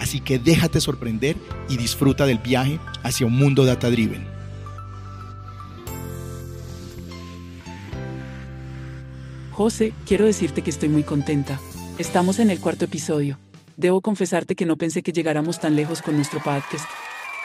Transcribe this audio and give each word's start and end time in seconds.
Así 0.00 0.20
que 0.20 0.38
déjate 0.38 0.80
sorprender 0.80 1.36
y 1.68 1.76
disfruta 1.76 2.26
del 2.26 2.38
viaje 2.38 2.80
hacia 3.02 3.26
un 3.26 3.36
mundo 3.36 3.64
data 3.64 3.90
driven. 3.90 4.26
José, 9.52 9.92
quiero 10.06 10.24
decirte 10.24 10.62
que 10.62 10.70
estoy 10.70 10.88
muy 10.88 11.02
contenta. 11.02 11.60
Estamos 11.98 12.38
en 12.38 12.48
el 12.48 12.60
cuarto 12.60 12.86
episodio. 12.86 13.38
Debo 13.76 14.00
confesarte 14.00 14.56
que 14.56 14.64
no 14.64 14.76
pensé 14.76 15.02
que 15.02 15.12
llegáramos 15.12 15.60
tan 15.60 15.76
lejos 15.76 16.00
con 16.00 16.16
nuestro 16.16 16.38
podcast. 16.38 16.88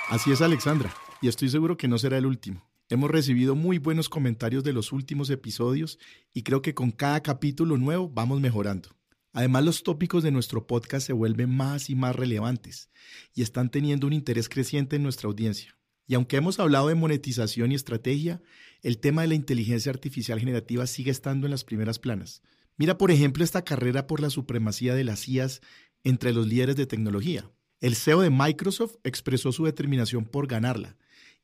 Así 0.10 0.32
es, 0.32 0.42
Alexandra, 0.42 0.94
y 1.22 1.28
estoy 1.28 1.50
seguro 1.50 1.76
que 1.76 1.90
no 1.90 1.98
será 1.98 2.18
el 2.18 2.26
último. 2.26 2.66
Hemos 2.90 3.12
recibido 3.12 3.56
muy 3.56 3.80
buenos 3.80 4.08
comentarios 4.08 4.64
de 4.64 4.72
los 4.72 4.94
últimos 4.94 5.30
episodios 5.30 6.00
y 6.34 6.44
creo 6.44 6.62
que 6.62 6.74
con 6.74 6.92
cada 6.92 7.22
capítulo 7.22 7.78
nuevo 7.78 8.08
vamos 8.08 8.40
mejorando. 8.40 8.90
Además, 9.36 9.66
los 9.66 9.84
tópicos 9.84 10.24
de 10.24 10.32
nuestro 10.32 10.66
podcast 10.66 11.06
se 11.06 11.12
vuelven 11.12 11.54
más 11.54 11.90
y 11.90 11.96
más 11.96 12.16
relevantes 12.16 12.90
y 13.34 13.42
están 13.42 13.70
teniendo 13.70 14.08
un 14.08 14.14
interés 14.14 14.48
creciente 14.48 14.96
en 14.96 15.04
nuestra 15.04 15.28
audiencia. 15.28 15.78
Y 16.08 16.16
aunque 16.16 16.38
hemos 16.38 16.58
hablado 16.58 16.88
de 16.88 16.96
monetización 16.96 17.74
y 17.74 17.76
estrategia, 17.76 18.42
el 18.82 18.98
tema 18.98 19.24
de 19.24 19.28
la 19.28 19.36
inteligencia 19.36 19.92
artificial 19.92 20.40
generativa 20.40 20.88
sigue 20.88 21.12
estando 21.12 21.48
en 21.48 21.52
las 21.52 21.66
primeras 21.66 22.00
planas. 22.00 22.44
Mira, 22.78 22.98
por 22.98 23.12
ejemplo, 23.12 23.44
esta 23.44 23.66
carrera 23.66 24.08
por 24.08 24.22
la 24.22 24.30
supremacía 24.30 24.96
de 24.96 25.04
las 25.04 25.28
IAS 25.28 25.60
entre 26.06 26.32
los 26.32 26.48
líderes 26.48 26.78
de 26.78 26.86
tecnología. 26.86 27.52
El 27.82 27.96
CEO 27.96 28.22
de 28.22 28.30
Microsoft 28.30 28.96
expresó 29.04 29.52
su 29.52 29.66
determinación 29.66 30.24
por 30.24 30.48
ganarla 30.48 30.96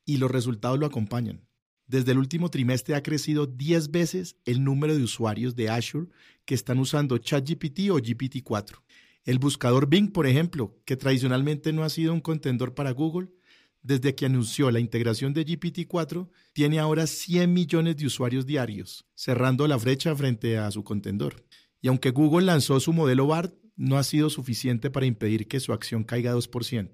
y 0.06 0.16
los 0.16 0.30
resultados 0.30 0.78
lo 0.78 0.86
acompañan. 0.86 1.46
Desde 1.92 2.12
el 2.12 2.18
último 2.18 2.48
trimestre 2.48 2.94
ha 2.94 3.02
crecido 3.02 3.46
10 3.46 3.90
veces 3.90 4.36
el 4.46 4.64
número 4.64 4.96
de 4.96 5.02
usuarios 5.02 5.54
de 5.56 5.68
Azure 5.68 6.08
que 6.46 6.54
están 6.54 6.78
usando 6.78 7.18
ChatGPT 7.18 7.90
o 7.90 7.98
GPT-4. 7.98 8.78
El 9.24 9.38
buscador 9.38 9.86
Bing, 9.90 10.10
por 10.10 10.26
ejemplo, 10.26 10.74
que 10.86 10.96
tradicionalmente 10.96 11.70
no 11.70 11.84
ha 11.84 11.90
sido 11.90 12.14
un 12.14 12.22
contendor 12.22 12.72
para 12.72 12.92
Google, 12.92 13.28
desde 13.82 14.14
que 14.14 14.24
anunció 14.24 14.70
la 14.70 14.80
integración 14.80 15.34
de 15.34 15.44
GPT-4, 15.44 16.30
tiene 16.54 16.78
ahora 16.78 17.06
100 17.06 17.52
millones 17.52 17.98
de 17.98 18.06
usuarios 18.06 18.46
diarios, 18.46 19.04
cerrando 19.14 19.68
la 19.68 19.76
brecha 19.76 20.16
frente 20.16 20.56
a 20.56 20.70
su 20.70 20.84
contendor. 20.84 21.44
Y 21.82 21.88
aunque 21.88 22.08
Google 22.08 22.46
lanzó 22.46 22.80
su 22.80 22.94
modelo 22.94 23.26
BART, 23.26 23.54
no 23.76 23.98
ha 23.98 24.02
sido 24.02 24.30
suficiente 24.30 24.90
para 24.90 25.04
impedir 25.04 25.46
que 25.46 25.60
su 25.60 25.74
acción 25.74 26.04
caiga 26.04 26.34
2%. 26.34 26.92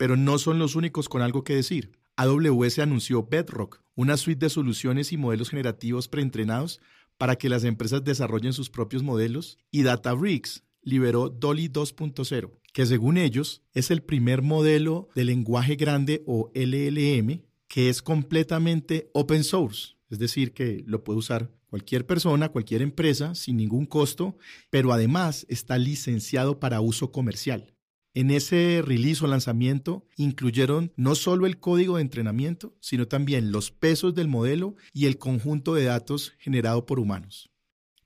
Pero 0.00 0.16
no 0.16 0.36
son 0.38 0.58
los 0.58 0.74
únicos 0.74 1.08
con 1.08 1.22
algo 1.22 1.44
que 1.44 1.54
decir. 1.54 2.01
AWS 2.16 2.78
anunció 2.80 3.26
Bedrock, 3.28 3.82
una 3.94 4.16
suite 4.16 4.46
de 4.46 4.50
soluciones 4.50 5.12
y 5.12 5.16
modelos 5.16 5.50
generativos 5.50 6.08
preentrenados 6.08 6.80
para 7.18 7.36
que 7.36 7.48
las 7.48 7.64
empresas 7.64 8.04
desarrollen 8.04 8.52
sus 8.52 8.70
propios 8.70 9.02
modelos, 9.02 9.58
y 9.70 9.82
Databricks 9.82 10.64
liberó 10.82 11.28
Dolly 11.28 11.68
2.0, 11.68 12.50
que 12.72 12.86
según 12.86 13.16
ellos 13.16 13.62
es 13.74 13.90
el 13.90 14.02
primer 14.02 14.42
modelo 14.42 15.08
de 15.14 15.24
lenguaje 15.24 15.76
grande 15.76 16.22
o 16.26 16.50
LLM 16.54 17.42
que 17.72 17.88
es 17.88 18.02
completamente 18.02 19.08
open 19.14 19.44
source, 19.44 19.94
es 20.10 20.18
decir, 20.18 20.52
que 20.52 20.84
lo 20.86 21.04
puede 21.04 21.20
usar 21.20 21.50
cualquier 21.68 22.04
persona, 22.04 22.50
cualquier 22.50 22.82
empresa, 22.82 23.34
sin 23.34 23.56
ningún 23.56 23.86
costo, 23.86 24.36
pero 24.68 24.92
además 24.92 25.46
está 25.48 25.78
licenciado 25.78 26.60
para 26.60 26.82
uso 26.82 27.12
comercial. 27.12 27.72
En 28.14 28.30
ese 28.30 28.82
release 28.84 29.24
o 29.24 29.26
lanzamiento 29.26 30.06
incluyeron 30.16 30.92
no 30.96 31.14
solo 31.14 31.46
el 31.46 31.58
código 31.58 31.96
de 31.96 32.02
entrenamiento, 32.02 32.76
sino 32.78 33.08
también 33.08 33.52
los 33.52 33.70
pesos 33.70 34.14
del 34.14 34.28
modelo 34.28 34.76
y 34.92 35.06
el 35.06 35.16
conjunto 35.16 35.72
de 35.74 35.84
datos 35.84 36.34
generado 36.38 36.84
por 36.84 37.00
humanos. 37.00 37.50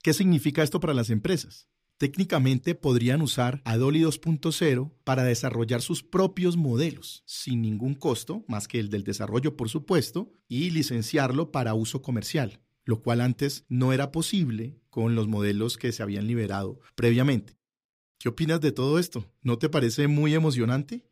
¿Qué 0.05 0.13
significa 0.13 0.63
esto 0.63 0.79
para 0.79 0.95
las 0.95 1.11
empresas? 1.11 1.69
Técnicamente 1.99 2.77
podrían 2.77 3.21
usar 3.21 3.63
Dolly 3.65 4.03
2.0 4.03 4.93
para 5.03 5.25
desarrollar 5.25 5.83
sus 5.83 6.05
propios 6.05 6.57
modelos 6.57 7.25
sin 7.27 7.63
ningún 7.63 7.95
costo, 7.95 8.45
más 8.47 8.69
que 8.69 8.79
el 8.79 8.91
del 8.91 9.03
desarrollo 9.03 9.57
por 9.57 9.71
supuesto, 9.71 10.33
y 10.47 10.71
licenciarlo 10.71 11.51
para 11.51 11.75
uso 11.75 12.03
comercial, 12.03 12.61
lo 12.85 13.03
cual 13.03 13.23
antes 13.23 13.65
no 13.69 13.93
era 13.93 14.13
posible 14.13 14.79
con 14.89 15.17
los 15.17 15.27
modelos 15.27 15.79
que 15.79 15.91
se 15.91 16.03
habían 16.05 16.29
liberado 16.29 16.79
previamente. 16.95 17.56
¿Qué 18.19 18.31
opinas 18.31 18.61
de 18.61 18.73
todo 18.73 18.99
esto? 18.99 19.27
¿No 19.43 19.59
te 19.59 19.69
parece 19.69 20.09
muy 20.09 20.35
emocionante? 20.35 21.05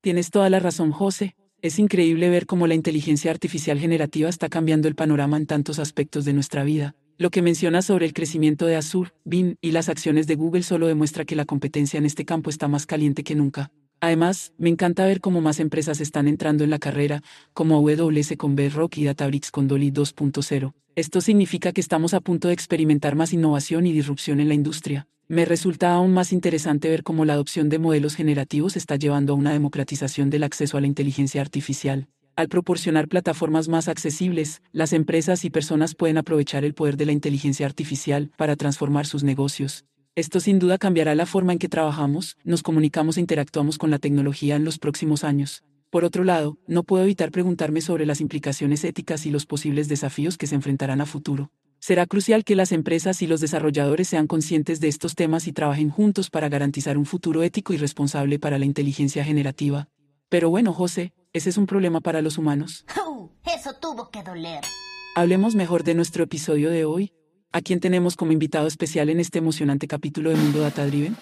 Tienes 0.00 0.30
toda 0.30 0.48
la 0.48 0.58
razón, 0.58 0.90
José. 0.90 1.36
Es 1.60 1.78
increíble 1.78 2.30
ver 2.30 2.46
cómo 2.46 2.66
la 2.66 2.74
inteligencia 2.74 3.30
artificial 3.30 3.78
generativa 3.78 4.28
está 4.28 4.48
cambiando 4.48 4.88
el 4.88 4.94
panorama 4.94 5.36
en 5.36 5.46
tantos 5.46 5.78
aspectos 5.78 6.24
de 6.24 6.32
nuestra 6.32 6.64
vida. 6.64 6.94
Lo 7.18 7.30
que 7.30 7.42
mencionas 7.42 7.86
sobre 7.86 8.06
el 8.06 8.14
crecimiento 8.14 8.66
de 8.66 8.76
Azure, 8.76 9.12
Bing 9.24 9.56
y 9.60 9.72
las 9.72 9.88
acciones 9.88 10.26
de 10.26 10.34
Google 10.34 10.62
solo 10.62 10.86
demuestra 10.86 11.24
que 11.24 11.36
la 11.36 11.44
competencia 11.44 11.98
en 11.98 12.06
este 12.06 12.24
campo 12.24 12.50
está 12.50 12.68
más 12.68 12.86
caliente 12.86 13.22
que 13.22 13.34
nunca. 13.34 13.70
Además, 14.00 14.52
me 14.58 14.68
encanta 14.68 15.06
ver 15.06 15.20
cómo 15.20 15.40
más 15.40 15.60
empresas 15.60 16.00
están 16.00 16.28
entrando 16.28 16.64
en 16.64 16.70
la 16.70 16.78
carrera, 16.78 17.22
como 17.52 17.78
AWS 17.78 18.34
con 18.36 18.54
Bedrock 18.54 18.96
y 18.98 19.04
Databricks 19.04 19.50
con 19.50 19.68
Dolly 19.68 19.90
2.0. 19.90 20.74
Esto 20.96 21.20
significa 21.20 21.72
que 21.72 21.82
estamos 21.82 22.14
a 22.14 22.22
punto 22.22 22.48
de 22.48 22.54
experimentar 22.54 23.16
más 23.16 23.34
innovación 23.34 23.86
y 23.86 23.92
disrupción 23.92 24.40
en 24.40 24.48
la 24.48 24.54
industria. 24.54 25.08
Me 25.28 25.44
resulta 25.44 25.92
aún 25.92 26.14
más 26.14 26.32
interesante 26.32 26.88
ver 26.88 27.02
cómo 27.02 27.26
la 27.26 27.34
adopción 27.34 27.68
de 27.68 27.78
modelos 27.78 28.14
generativos 28.14 28.78
está 28.78 28.96
llevando 28.96 29.34
a 29.34 29.36
una 29.36 29.52
democratización 29.52 30.30
del 30.30 30.42
acceso 30.42 30.78
a 30.78 30.80
la 30.80 30.86
inteligencia 30.86 31.42
artificial. 31.42 32.08
Al 32.34 32.48
proporcionar 32.48 33.08
plataformas 33.08 33.68
más 33.68 33.88
accesibles, 33.88 34.62
las 34.72 34.94
empresas 34.94 35.44
y 35.44 35.50
personas 35.50 35.94
pueden 35.94 36.16
aprovechar 36.16 36.64
el 36.64 36.72
poder 36.72 36.96
de 36.96 37.04
la 37.04 37.12
inteligencia 37.12 37.66
artificial 37.66 38.30
para 38.38 38.56
transformar 38.56 39.04
sus 39.04 39.22
negocios. 39.22 39.84
Esto 40.14 40.40
sin 40.40 40.58
duda 40.58 40.78
cambiará 40.78 41.14
la 41.14 41.26
forma 41.26 41.52
en 41.52 41.58
que 41.58 41.68
trabajamos, 41.68 42.38
nos 42.42 42.62
comunicamos 42.62 43.18
e 43.18 43.20
interactuamos 43.20 43.76
con 43.76 43.90
la 43.90 43.98
tecnología 43.98 44.56
en 44.56 44.64
los 44.64 44.78
próximos 44.78 45.24
años. 45.24 45.62
Por 45.96 46.04
otro 46.04 46.24
lado, 46.24 46.58
no 46.66 46.82
puedo 46.82 47.04
evitar 47.04 47.30
preguntarme 47.30 47.80
sobre 47.80 48.04
las 48.04 48.20
implicaciones 48.20 48.84
éticas 48.84 49.24
y 49.24 49.30
los 49.30 49.46
posibles 49.46 49.88
desafíos 49.88 50.36
que 50.36 50.46
se 50.46 50.54
enfrentarán 50.54 51.00
a 51.00 51.06
futuro. 51.06 51.50
Será 51.78 52.04
crucial 52.04 52.44
que 52.44 52.54
las 52.54 52.70
empresas 52.70 53.22
y 53.22 53.26
los 53.26 53.40
desarrolladores 53.40 54.06
sean 54.06 54.26
conscientes 54.26 54.78
de 54.80 54.88
estos 54.88 55.14
temas 55.14 55.46
y 55.46 55.54
trabajen 55.54 55.88
juntos 55.88 56.28
para 56.28 56.50
garantizar 56.50 56.98
un 56.98 57.06
futuro 57.06 57.42
ético 57.42 57.72
y 57.72 57.78
responsable 57.78 58.38
para 58.38 58.58
la 58.58 58.66
inteligencia 58.66 59.24
generativa. 59.24 59.88
Pero 60.28 60.50
bueno, 60.50 60.74
José, 60.74 61.14
ese 61.32 61.48
es 61.48 61.56
un 61.56 61.64
problema 61.64 62.02
para 62.02 62.20
los 62.20 62.36
humanos. 62.36 62.84
eso 63.44 63.72
tuvo 63.80 64.10
que 64.10 64.22
doler. 64.22 64.60
Hablemos 65.14 65.54
mejor 65.54 65.82
de 65.82 65.94
nuestro 65.94 66.24
episodio 66.24 66.68
de 66.68 66.84
hoy. 66.84 67.14
¿A 67.52 67.62
quién 67.62 67.80
tenemos 67.80 68.16
como 68.16 68.32
invitado 68.32 68.66
especial 68.66 69.08
en 69.08 69.18
este 69.18 69.38
emocionante 69.38 69.88
capítulo 69.88 70.28
de 70.28 70.36
Mundo 70.36 70.60
Data 70.60 70.84
Driven? 70.84 71.16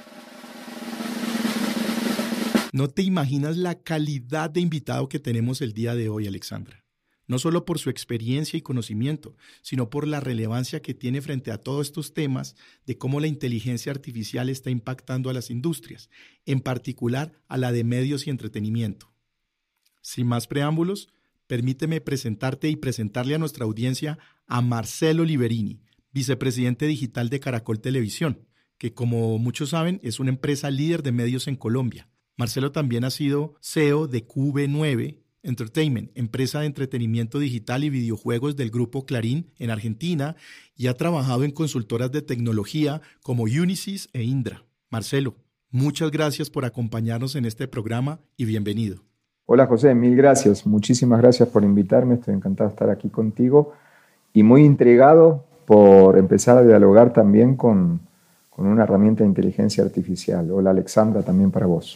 No 2.75 2.89
te 2.89 3.03
imaginas 3.03 3.57
la 3.57 3.77
calidad 3.77 4.51
de 4.51 4.61
invitado 4.61 5.09
que 5.09 5.21
tenemos 5.21 5.61
el 5.61 5.75
día 5.75 5.95
de 5.95 6.09
hoy, 6.09 6.27
Alexandra 6.27 6.85
no 7.27 7.39
solo 7.39 7.65
por 7.65 7.79
su 7.79 7.89
experiencia 7.89 8.59
y 8.59 8.63
conocimiento, 8.63 9.37
sino 9.63 9.89
por 9.89 10.07
la 10.07 10.21
relevancia 10.21 10.83
que 10.83 10.93
tiene 10.93 11.23
frente 11.23 11.51
a 11.53 11.59
todos 11.59 11.87
estos 11.87 12.13
temas 12.13 12.55
de 12.85 12.99
cómo 12.99 13.21
la 13.21 13.27
inteligencia 13.27 13.93
artificial 13.93 14.51
está 14.51 14.71
impactando 14.71 15.31
a 15.31 15.33
las 15.33 15.51
industrias, 15.51 16.11
en 16.45 16.61
particular 16.61 17.33
a 17.49 17.57
la 17.57 17.73
de 17.73 17.85
medios 17.85 18.27
y 18.27 18.31
entretenimiento. 18.31 19.11
Sin 20.03 20.27
más 20.27 20.47
preámbulos, 20.47 21.09
permíteme 21.47 22.03
presentarte 22.03 22.69
y 22.69 22.77
presentarle 22.77 23.35
a 23.35 23.39
nuestra 23.39 23.65
audiencia 23.65 24.19
a 24.47 24.61
Marcelo 24.61 25.25
Liberini, 25.25 25.81
vicepresidente 26.13 26.87
digital 26.87 27.31
de 27.31 27.41
Caracol 27.41 27.81
Televisión, 27.81 28.47
que 28.77 28.93
como 28.93 29.39
muchos 29.39 29.71
saben 29.71 29.99
es 30.03 30.21
una 30.21 30.31
empresa 30.31 30.71
líder 30.71 31.03
de 31.03 31.13
medios 31.13 31.49
en 31.49 31.57
Colombia. 31.57 32.11
Marcelo 32.37 32.73
también 32.73 33.05
ha 33.05 33.11
sido 33.11 33.55
CEO 33.61 34.09
de 34.09 34.27
QV9, 34.27 35.19
Entertainment, 35.45 36.11
empresa 36.15 36.61
de 36.61 36.67
entretenimiento 36.67 37.39
digital 37.39 37.85
y 37.85 37.91
videojuegos 37.91 38.57
del 38.57 38.71
grupo 38.71 39.07
Clarín 39.07 39.53
en 39.59 39.71
Argentina, 39.71 40.35
y 40.75 40.89
ha 40.89 40.95
trabajado 40.95 41.45
en 41.45 41.53
consultoras 41.53 42.11
de 42.11 42.23
tecnología 42.23 43.03
como 43.23 43.45
Unisys 43.45 44.09
e 44.13 44.25
Indra. 44.25 44.65
Marcelo, 44.91 45.35
muchas 45.71 46.11
gracias 46.11 46.51
por 46.51 46.65
acompañarnos 46.65 47.37
en 47.37 47.45
este 47.45 47.69
programa 47.69 48.19
y 48.37 48.47
bienvenido. 48.47 49.03
Hola 49.47 49.67
José, 49.67 49.95
mil 49.95 50.17
gracias. 50.17 50.67
Muchísimas 50.67 51.21
gracias 51.21 51.49
por 51.51 51.63
invitarme. 51.63 52.15
Estoy 52.15 52.35
encantado 52.35 52.71
de 52.71 52.75
estar 52.75 52.91
aquí 52.91 53.11
contigo 53.11 53.75
y 54.33 54.43
muy 54.43 54.65
intrigado 54.65 55.45
por 55.67 56.19
empezar 56.19 56.59
a 56.59 56.63
dialogar 56.63 57.13
también 57.13 57.55
con, 57.55 58.01
con 58.51 58.67
una 58.67 58.83
herramienta 58.85 59.23
de 59.23 59.29
inteligencia 59.29 59.85
artificial. 59.85 60.51
Hola 60.51 60.71
Alexandra, 60.71 61.23
también 61.23 61.51
para 61.51 61.67
vos. 61.67 61.95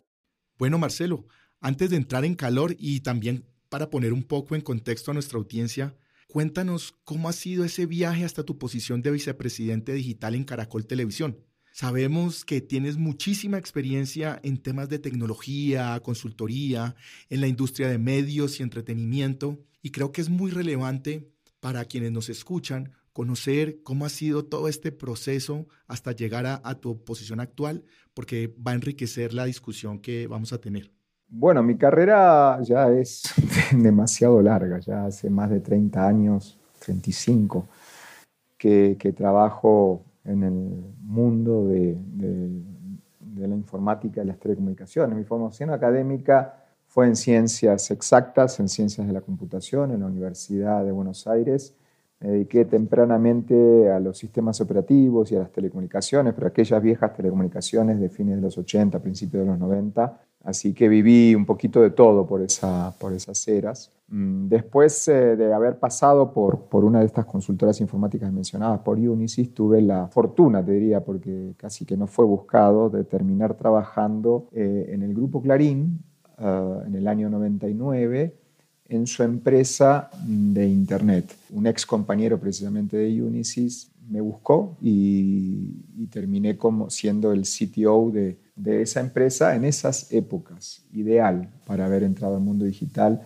Bueno, 0.59 0.77
Marcelo, 0.77 1.25
antes 1.61 1.91
de 1.91 1.97
entrar 1.97 2.25
en 2.25 2.35
calor 2.35 2.75
y 2.81 3.01
también 3.01 3.45
para 3.69 3.91
poner 3.91 4.13
un 4.13 4.25
poco 4.25 4.57
en 4.57 4.61
contexto 4.61 5.13
a 5.13 5.15
nuestra 5.15 5.39
audiencia, 5.39 5.97
cuéntanos 6.27 6.97
cómo 7.05 7.29
ha 7.29 7.33
sido 7.33 7.65
ese 7.65 7.87
viaje 7.87 8.25
hasta 8.25 8.43
tu 8.43 8.59
posición 8.59 9.01
de 9.01 9.13
vicepresidente 9.13 9.93
digital 9.93 10.35
en 10.35 10.43
Caracol 10.43 10.85
Televisión. 10.85 11.39
Sabemos 11.73 12.45
que 12.45 12.61
tienes 12.61 12.97
muchísima 12.97 13.57
experiencia 13.57 14.41
en 14.43 14.59
temas 14.59 14.89
de 14.89 14.99
tecnología, 14.99 16.01
consultoría, 16.01 16.97
en 17.31 17.41
la 17.41 17.47
industria 17.47 17.87
de 17.87 17.99
medios 17.99 18.59
y 18.59 18.65
entretenimiento, 18.65 19.65
y 19.81 19.91
creo 19.91 20.11
que 20.11 20.23
es 20.23 20.29
muy 20.29 20.51
relevante 20.51 21.31
para 21.61 21.85
quienes 21.85 22.11
nos 22.11 22.29
escuchan 22.29 22.95
conocer 23.19 23.83
cómo 23.83 24.07
ha 24.07 24.11
sido 24.11 24.45
todo 24.45 24.69
este 24.69 24.93
proceso 24.93 25.67
hasta 25.89 26.13
llegar 26.13 26.47
a, 26.47 26.75
tu 26.77 27.03
posición 27.03 27.41
actual, 27.41 27.83
porque 28.15 28.55
va 28.65 28.71
a 28.71 28.75
enriquecer 28.77 29.35
la 29.35 29.45
discusión 29.45 29.99
que 29.99 30.29
vamos 30.29 30.53
a 30.53 30.61
tener. 30.61 30.93
Bueno, 31.27 31.61
mi 31.65 31.77
carrera 31.77 32.61
ya 32.63 32.89
es 32.93 33.25
demasiado 33.77 34.41
larga, 34.41 34.79
ya 34.79 35.07
hace 35.07 35.31
más 35.31 35.51
de 35.51 35.59
30 35.59 36.07
años, 36.07 36.61
35, 36.79 37.67
que, 38.57 38.97
que 38.97 39.13
trabajo 39.13 40.05
en 40.25 40.45
el 40.45 40.85
mundo 41.03 41.67
de, 41.67 41.97
de, 41.99 43.49
la 43.49 43.57
informática 43.57 44.23
y 44.23 44.27
las 44.27 44.39
telecomunicaciones. 44.39 45.19
Mi 45.19 45.25
formación 45.25 45.71
académica 45.71 46.67
fue 46.87 47.09
en 47.09 47.17
ciencias 47.17 47.91
exactas, 47.91 48.61
en 48.61 48.69
ciencias 48.69 49.09
de 49.09 49.13
la 49.13 49.23
computación, 49.23 49.91
en 49.91 50.01
la 50.03 50.07
Universidad 50.07 50.85
de 50.85 50.93
Buenos 50.93 51.27
Aires, 51.27 51.75
me 52.21 52.31
dediqué 52.31 52.65
tempranamente 52.65 53.91
a 53.91 54.01
los 54.01 54.19
sistemas 54.19 54.61
operativos 54.61 55.31
y 55.31 55.37
a 55.37 55.41
las 55.41 55.53
telecomunicaciones, 55.53 56.35
pero 56.35 56.49
aquellas 56.49 56.83
viejas 56.83 57.15
telecomunicaciones 57.15 58.01
de 58.01 58.09
fines 58.09 58.37
de 58.37 58.43
los 58.43 58.59
80, 58.59 58.99
principios 59.01 59.45
de 59.45 59.51
los 59.51 59.59
90. 59.59 60.21
Así 60.45 60.73
que 60.73 60.89
viví 60.89 61.35
un 61.35 61.45
poquito 61.45 61.81
de 61.81 61.91
todo 61.91 62.27
por, 62.27 62.43
esa, 62.43 62.93
por 62.99 63.13
esas 63.13 63.47
eras. 63.47 63.93
Mm, 64.09 64.49
después 64.49 65.07
eh, 65.09 65.37
de 65.37 65.53
haber 65.53 65.79
pasado 65.79 66.33
por, 66.33 66.63
por 66.63 66.85
una 66.85 67.01
de 67.01 67.07
estas 67.07 67.27
consultoras 67.27 67.81
informáticas 67.81 68.33
mencionadas 68.33 68.81
por 68.81 68.99
Unisys, 68.99 69.53
tuve 69.55 69.83
la 69.83 70.09
fortuna, 70.09 70.65
te 70.65 70.73
diría, 70.73 71.05
porque 71.05 71.55
casi 71.57 71.85
que 71.85 71.97
no 71.97 72.07
fue 72.07 72.25
buscado, 72.25 72.89
de 72.89 73.05
terminar 73.05 73.55
trabajando 73.55 74.49
eh, 74.53 74.91
en 74.93 75.03
el 75.03 75.15
Grupo 75.15 75.43
Clarín 75.43 76.03
ah, 76.39 76.83
en 76.87 76.95
el 76.95 77.07
año 77.07 77.29
99 77.29 78.35
en 78.89 79.07
su 79.07 79.23
empresa 79.23 80.11
de 80.25 80.67
Internet. 80.67 81.37
Un 81.51 81.67
ex 81.67 81.85
compañero 81.85 82.39
precisamente 82.39 82.97
de 82.97 83.23
Unisys 83.23 83.91
me 84.09 84.21
buscó 84.21 84.77
y, 84.81 86.07
terminé 86.11 86.57
como 86.57 86.89
siendo 86.89 87.33
el 87.33 87.43
CTO 87.43 88.11
de, 88.11 88.39
esa 88.83 89.01
empresa 89.01 89.55
en 89.55 89.65
esas 89.65 90.11
épocas, 90.11 90.83
ideal 90.93 91.49
para 91.67 91.85
haber 91.85 92.03
entrado 92.03 92.37
al 92.37 92.41
mundo 92.41 92.65
digital 92.65 93.23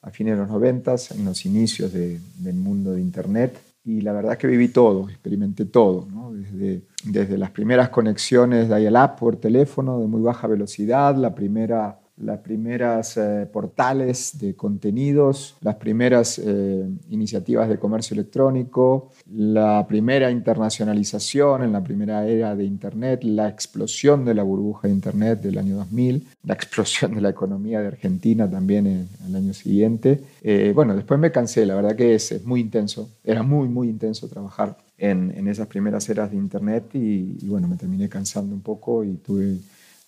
a 0.00 0.10
fines 0.10 0.34
de 0.34 0.40
los 0.40 0.48
90, 0.48 0.94
en 1.16 1.24
los 1.24 1.44
inicios 1.44 1.92
del 1.92 2.54
mundo 2.54 2.92
de 2.92 3.00
Internet. 3.00 3.60
Y 3.84 4.00
la 4.02 4.12
verdad 4.12 4.38
que 4.38 4.46
viví 4.46 4.68
todo, 4.68 5.08
experimenté 5.08 5.64
todo, 5.64 6.06
desde, 6.32 6.82
desde 7.04 7.36
las 7.36 7.50
primeras 7.50 7.88
conexiones 7.88 8.68
de 8.68 8.78
dial-up 8.78 9.16
por 9.18 9.36
teléfono 9.36 10.00
de 10.00 10.06
muy 10.06 10.22
baja 10.22 10.46
velocidad, 10.46 11.16
la 11.16 11.34
primera 11.34 11.99
las 12.22 12.40
primeras 12.40 13.16
eh, 13.16 13.48
portales 13.50 14.38
de 14.38 14.54
contenidos, 14.54 15.56
las 15.60 15.76
primeras 15.76 16.38
eh, 16.38 16.86
iniciativas 17.10 17.68
de 17.68 17.78
comercio 17.78 18.14
electrónico, 18.14 19.10
la 19.32 19.86
primera 19.88 20.30
internacionalización 20.30 21.62
en 21.62 21.72
la 21.72 21.82
primera 21.82 22.26
era 22.26 22.54
de 22.54 22.64
Internet, 22.64 23.24
la 23.24 23.48
explosión 23.48 24.24
de 24.24 24.34
la 24.34 24.42
burbuja 24.42 24.88
de 24.88 24.94
Internet 24.94 25.40
del 25.40 25.58
año 25.58 25.76
2000, 25.76 26.26
la 26.44 26.54
explosión 26.54 27.14
de 27.14 27.20
la 27.20 27.30
economía 27.30 27.80
de 27.80 27.88
Argentina 27.88 28.50
también 28.50 28.86
en, 28.86 29.08
el 29.26 29.36
año 29.36 29.54
siguiente. 29.54 30.20
Eh, 30.42 30.72
bueno, 30.74 30.94
después 30.94 31.18
me 31.18 31.32
cansé, 31.32 31.64
la 31.64 31.74
verdad 31.74 31.96
que 31.96 32.14
es, 32.14 32.44
muy 32.44 32.60
intenso, 32.60 33.08
era 33.24 33.42
muy, 33.42 33.68
muy 33.68 33.88
intenso 33.88 34.28
trabajar 34.28 34.76
en, 34.98 35.32
en 35.36 35.48
esas 35.48 35.66
primeras 35.66 36.08
eras 36.10 36.30
de 36.30 36.36
Internet 36.36 36.94
y, 36.94 37.38
y 37.40 37.48
bueno, 37.48 37.66
me 37.66 37.76
terminé 37.76 38.08
cansando 38.08 38.54
un 38.54 38.60
poco 38.60 39.04
y 39.04 39.14
tuve 39.14 39.58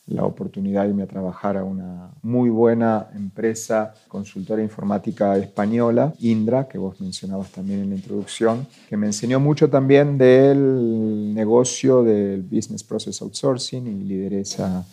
la 0.07 0.25
oportunidad 0.25 0.83
de 0.83 0.89
irme 0.91 1.05
a 1.05 1.07
trabajar 1.07 1.57
a 1.57 1.65
una 1.65 2.11
muy 2.23 2.51
buena 2.51 3.09
empresa 3.15 3.95
consultora 4.09 4.63
informática 4.63 5.37
española, 5.37 6.13
Indra, 6.19 6.67
que 6.67 6.77
vos 6.77 7.01
mencionabas 7.01 7.53
también 7.53 7.81
en 7.81 7.91
la 7.91 7.97
introducción, 7.97 8.67
que 8.89 8.97
me 8.97 9.07
enseñó 9.07 9.39
mucho 9.39 9.71
también 9.71 10.19
del 10.19 11.33
negocio 11.35 12.03
del 12.03 12.43
Business 12.43 12.83
Process 12.83 13.23
Outsourcing 13.23 13.87
y 13.87 14.05
lideré 14.05 14.41
esa, 14.41 14.85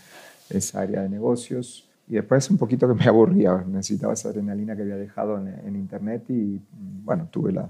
esa 0.50 0.82
área 0.82 1.02
de 1.02 1.10
negocios. 1.10 1.86
Y 2.08 2.14
después 2.14 2.50
un 2.50 2.58
poquito 2.58 2.88
que 2.88 2.94
me 2.94 3.06
aburría, 3.06 3.64
necesitaba 3.68 4.14
esa 4.14 4.30
adrenalina 4.30 4.76
que 4.76 4.84
había 4.84 4.96
dejado 4.96 5.38
en, 5.38 5.76
Internet 5.76 6.26
y 6.30 6.60
bueno, 7.04 7.28
tuve 7.32 7.52
la 7.52 7.70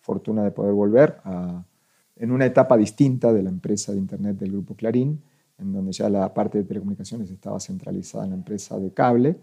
fortuna 0.00 0.42
de 0.44 0.50
poder 0.50 0.72
volver 0.72 1.16
a, 1.24 1.62
en 2.16 2.30
una 2.30 2.46
etapa 2.46 2.76
distinta 2.76 3.32
de 3.32 3.42
la 3.42 3.50
empresa 3.50 3.92
de 3.92 3.98
Internet 3.98 4.38
del 4.38 4.52
Grupo 4.52 4.74
Clarín, 4.74 5.20
en 5.60 5.72
donde 5.72 5.92
ya 5.92 6.08
la 6.08 6.32
parte 6.32 6.58
de 6.58 6.64
telecomunicaciones 6.64 7.30
estaba 7.30 7.60
centralizada 7.60 8.24
en 8.24 8.30
la 8.30 8.36
empresa 8.36 8.78
de 8.78 8.90
cable. 8.90 9.36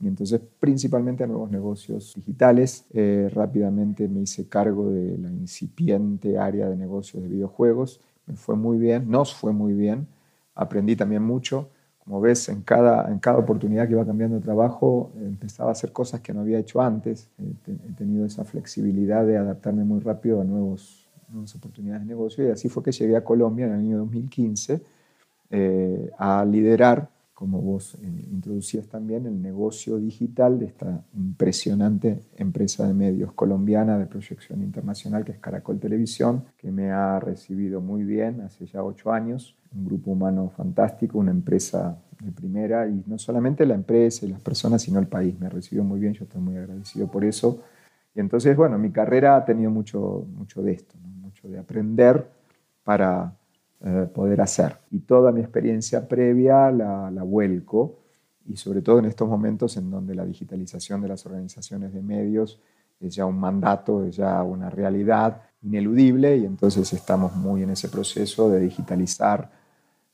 Y 0.00 0.08
entonces, 0.08 0.40
principalmente 0.58 1.22
a 1.22 1.26
nuevos 1.26 1.50
negocios 1.50 2.12
digitales, 2.16 2.84
eh, 2.92 3.30
rápidamente 3.32 4.08
me 4.08 4.20
hice 4.20 4.48
cargo 4.48 4.90
de 4.90 5.16
la 5.16 5.30
incipiente 5.30 6.38
área 6.38 6.68
de 6.68 6.76
negocios 6.76 7.22
de 7.22 7.28
videojuegos. 7.28 8.00
Me 8.26 8.34
fue 8.34 8.56
muy 8.56 8.78
bien, 8.78 9.08
nos 9.08 9.34
fue 9.34 9.52
muy 9.52 9.74
bien. 9.74 10.08
Aprendí 10.54 10.96
también 10.96 11.22
mucho. 11.22 11.68
Como 12.04 12.20
ves, 12.20 12.48
en 12.48 12.62
cada, 12.62 13.08
en 13.12 13.20
cada 13.20 13.38
oportunidad 13.38 13.86
que 13.86 13.92
iba 13.92 14.04
cambiando 14.04 14.36
de 14.36 14.42
trabajo, 14.42 15.12
empezaba 15.16 15.68
a 15.68 15.72
hacer 15.72 15.92
cosas 15.92 16.20
que 16.20 16.34
no 16.34 16.40
había 16.40 16.58
hecho 16.58 16.80
antes. 16.82 17.30
he 17.38 17.92
tenido 17.92 18.26
esa 18.26 18.44
flexibilidad 18.44 19.24
de 19.24 19.36
adaptarme 19.36 19.84
muy 19.84 20.00
rápido 20.00 20.40
a 20.40 20.44
nuevos, 20.44 21.08
nuevas 21.28 21.54
oportunidades 21.54 22.02
de 22.02 22.08
negocio. 22.08 22.48
Y 22.48 22.50
así 22.50 22.68
fue 22.68 22.82
que 22.82 22.90
llegué 22.90 23.14
a 23.14 23.22
Colombia 23.22 23.66
en 23.66 23.72
el 23.72 23.78
año 23.78 23.98
2015 23.98 24.82
eh, 25.54 26.10
a 26.16 26.42
liderar, 26.46 27.10
como 27.34 27.60
vos 27.60 27.98
eh, 28.00 28.06
introducías 28.30 28.88
también, 28.88 29.26
el 29.26 29.42
negocio 29.42 29.98
digital 29.98 30.58
de 30.58 30.64
esta 30.64 31.04
impresionante 31.14 32.20
empresa 32.36 32.86
de 32.86 32.94
medios 32.94 33.34
colombiana 33.34 33.98
de 33.98 34.06
proyección 34.06 34.62
internacional 34.62 35.26
que 35.26 35.32
es 35.32 35.38
Caracol 35.38 35.78
Televisión, 35.78 36.44
que 36.56 36.72
me 36.72 36.90
ha 36.90 37.20
recibido 37.20 37.82
muy 37.82 38.02
bien 38.02 38.40
hace 38.40 38.64
ya 38.64 38.82
ocho 38.82 39.12
años, 39.12 39.54
un 39.76 39.84
grupo 39.84 40.12
humano 40.12 40.50
fantástico, 40.56 41.18
una 41.18 41.32
empresa 41.32 41.98
de 42.18 42.32
primera, 42.32 42.88
y 42.88 43.04
no 43.06 43.18
solamente 43.18 43.66
la 43.66 43.74
empresa 43.74 44.24
y 44.24 44.30
las 44.30 44.40
personas, 44.40 44.80
sino 44.80 45.00
el 45.00 45.06
país. 45.06 45.38
Me 45.38 45.48
ha 45.48 45.50
recibido 45.50 45.84
muy 45.84 46.00
bien, 46.00 46.14
yo 46.14 46.24
estoy 46.24 46.40
muy 46.40 46.56
agradecido 46.56 47.08
por 47.08 47.26
eso. 47.26 47.60
Y 48.14 48.20
entonces, 48.20 48.56
bueno, 48.56 48.78
mi 48.78 48.90
carrera 48.90 49.36
ha 49.36 49.44
tenido 49.44 49.70
mucho, 49.70 50.26
mucho 50.34 50.62
de 50.62 50.72
esto, 50.72 50.96
mucho 50.98 51.46
de 51.48 51.58
aprender 51.58 52.26
para 52.84 53.36
eh, 53.84 54.08
poder 54.14 54.40
hacer. 54.40 54.78
Y 54.90 55.00
toda 55.00 55.32
mi 55.32 55.40
experiencia 55.40 56.06
previa 56.06 56.70
la, 56.70 57.10
la, 57.10 57.22
vuelco, 57.24 57.98
y 58.46 58.56
sobre 58.56 58.80
todo 58.80 59.00
en 59.00 59.06
estos 59.06 59.28
momentos 59.28 59.76
en 59.76 59.90
donde 59.90 60.14
la 60.14 60.24
digitalización 60.24 61.00
de 61.02 61.08
las 61.08 61.26
organizaciones 61.26 61.92
de 61.92 62.00
medios 62.00 62.60
es 63.00 63.16
ya 63.16 63.26
un 63.26 63.40
mandato, 63.40 64.04
es 64.04 64.14
ya 64.16 64.40
una 64.44 64.70
realidad 64.70 65.42
ineludible, 65.62 66.36
y 66.36 66.44
entonces 66.44 66.92
estamos 66.92 67.34
muy 67.34 67.64
en 67.64 67.70
ese 67.70 67.88
proceso 67.88 68.48
de 68.48 68.60
digitalizar 68.60 69.50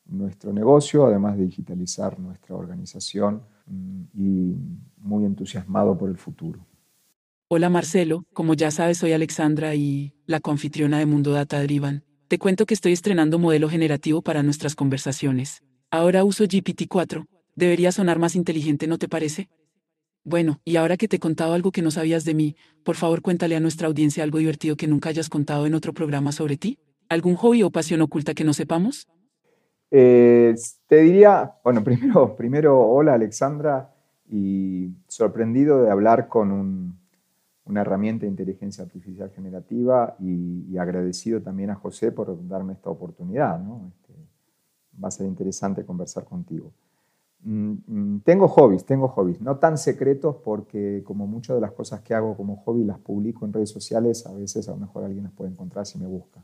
nuestro 0.05 0.51
negocio, 0.51 1.05
además 1.05 1.37
de 1.37 1.43
digitalizar 1.43 2.19
nuestra 2.19 2.55
organización, 2.55 3.43
mm, 3.67 4.01
y 4.15 4.55
muy 4.97 5.25
entusiasmado 5.25 5.95
por 5.95 6.09
el 6.09 6.17
futuro. 6.17 6.65
Hola 7.49 7.69
Marcelo, 7.69 8.25
como 8.33 8.55
ya 8.55 8.71
sabes 8.71 8.97
soy 8.97 9.11
Alexandra 9.11 9.75
y 9.75 10.13
la 10.25 10.39
confitriona 10.39 10.97
de 10.97 11.05
Mundo 11.05 11.31
Data 11.31 11.61
Driven. 11.61 12.08
Te 12.29 12.37
cuento 12.37 12.67
que 12.67 12.75
estoy 12.75 12.91
estrenando 12.91 13.39
modelo 13.39 13.69
generativo 13.69 14.21
para 14.21 14.43
nuestras 14.43 14.75
conversaciones. 14.75 15.63
Ahora 15.89 16.23
uso 16.23 16.43
GPT-4. 16.43 17.25
Debería 17.55 17.91
sonar 17.91 18.19
más 18.19 18.35
inteligente, 18.35 18.85
¿no 18.85 18.99
te 18.99 19.07
parece? 19.07 19.49
Bueno, 20.23 20.61
y 20.63 20.75
ahora 20.75 20.95
que 20.95 21.07
te 21.07 21.15
he 21.15 21.19
contado 21.19 21.55
algo 21.55 21.71
que 21.71 21.81
no 21.81 21.89
sabías 21.89 22.25
de 22.25 22.35
mí, 22.35 22.55
por 22.83 22.97
favor 22.97 23.23
cuéntale 23.23 23.55
a 23.55 23.59
nuestra 23.59 23.87
audiencia 23.87 24.23
algo 24.23 24.37
divertido 24.37 24.75
que 24.75 24.85
nunca 24.85 25.09
hayas 25.09 25.27
contado 25.27 25.65
en 25.65 25.73
otro 25.73 25.91
programa 25.91 26.31
sobre 26.31 26.55
ti. 26.55 26.77
¿Algún 27.09 27.33
hobby 27.33 27.63
o 27.63 27.71
pasión 27.71 27.99
oculta 28.01 28.35
que 28.35 28.43
no 28.43 28.53
sepamos? 28.53 29.07
Eh, 29.89 30.53
te 30.85 30.97
diría, 30.97 31.53
bueno, 31.63 31.83
primero, 31.83 32.35
primero, 32.35 32.79
hola 32.79 33.15
Alexandra, 33.15 33.91
y 34.29 34.91
sorprendido 35.07 35.81
de 35.81 35.89
hablar 35.89 36.27
con 36.27 36.51
un, 36.51 36.98
una 37.69 37.81
herramienta 37.81 38.25
de 38.25 38.31
inteligencia 38.31 38.83
artificial 38.83 39.29
generativa 39.29 40.15
y, 40.19 40.77
agradecido 40.77 41.41
también 41.41 41.69
a 41.69 41.75
José 41.75 42.11
por 42.11 42.47
darme 42.47 42.73
esta 42.73 42.89
oportunidad. 42.89 43.61
Este, 43.87 44.13
va 45.01 45.09
a 45.09 45.11
ser 45.11 45.27
interesante 45.27 45.85
conversar 45.85 46.25
contigo. 46.25 46.71
Mm, 47.43 47.73
mm, 47.87 48.21
tengo 48.21 48.47
hobbies, 48.47 48.85
tengo 48.85 49.07
hobbies, 49.07 49.39
no 49.39 49.57
tan 49.57 49.77
secretos 49.77 50.37
porque 50.43 51.03
como 51.05 51.25
muchas 51.27 51.55
de 51.55 51.61
las 51.61 51.71
cosas 51.71 52.01
que 52.01 52.13
hago 52.13 52.35
como 52.35 52.57
hobby 52.57 52.83
las 52.83 52.99
publico 52.99 53.45
en 53.45 53.53
redes 53.53 53.69
sociales, 53.69 54.25
a 54.25 54.33
veces 54.33 54.67
a 54.67 54.71
lo 54.71 54.77
mejor 54.77 55.05
alguien 55.05 55.23
las 55.23 55.33
puede 55.33 55.51
encontrar 55.51 55.85
si 55.85 55.99
me 55.99 56.07
busca. 56.07 56.43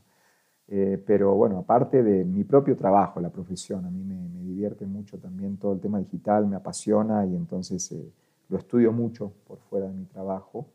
Eh, 0.68 1.02
pero 1.06 1.34
bueno, 1.34 1.58
aparte 1.58 2.02
de 2.02 2.24
mi 2.24 2.44
propio 2.44 2.76
trabajo, 2.76 3.20
la 3.20 3.30
profesión, 3.30 3.84
a 3.84 3.90
mí 3.90 4.02
me, 4.02 4.16
divierte 4.46 4.86
mucho 4.86 5.18
también 5.18 5.58
todo 5.58 5.74
el 5.74 5.80
tema 5.80 5.98
digital, 5.98 6.46
me 6.46 6.56
apasiona 6.56 7.26
y 7.26 7.36
entonces 7.36 7.92
eh, 7.92 8.10
lo 8.48 8.58
estudio 8.58 8.90
mucho 8.92 9.32
por 9.46 9.58
fuera 9.58 9.86
de 9.86 9.92
mi 9.92 10.06
trabajo 10.06 10.66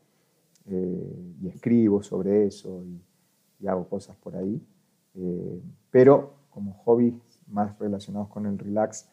eh, 0.66 1.34
y 1.42 1.48
escribo 1.48 2.02
sobre 2.02 2.46
eso 2.46 2.84
y, 2.84 3.00
hago 3.66 3.88
cosas 3.88 4.16
por 4.16 4.34
ahí. 4.34 4.60
Eh, 5.14 5.62
pero 5.88 6.34
como 6.50 6.72
hobbies 6.84 7.14
más 7.46 7.78
relacionados 7.78 8.28
con 8.28 8.44
el 8.46 8.58
relax, 8.58 9.08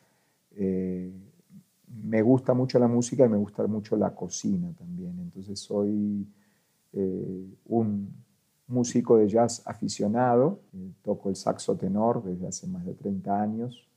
eh, 0.55 1.13
me 2.03 2.21
gusta 2.23 2.55
mucho 2.55 2.79
la 2.79 2.87
música 2.87 3.25
y 3.25 3.29
me 3.29 3.37
gusta 3.37 3.67
mucho 3.67 3.95
la 3.95 4.15
cocina 4.15 4.73
también. 4.75 5.19
Entonces 5.19 5.59
soy 5.59 6.27
un 7.67 8.11
músico 8.65 9.17
de 9.17 9.27
jazz 9.27 9.61
aficionado, 9.65 10.61
toco 11.03 11.29
el 11.29 11.35
saxo 11.35 11.75
tenor 11.75 12.23
desde 12.23 12.47
hace 12.47 12.65
más 12.65 12.83
de 12.83 12.95
30 12.95 13.39
años. 13.39 13.87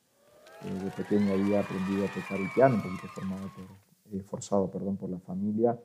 de 0.62 0.90
pequeño 0.90 1.32
había 1.32 1.60
aprendido 1.60 2.04
a 2.04 2.08
tocar 2.08 2.38
el 2.38 2.50
piano, 2.54 2.74
un 2.74 2.82
poquito 2.82 3.08
formado 3.14 3.48
por, 3.56 4.22
forzado 4.24 4.70
perdón, 4.70 4.98
por 4.98 5.08
la 5.08 5.18
familia 5.18 5.78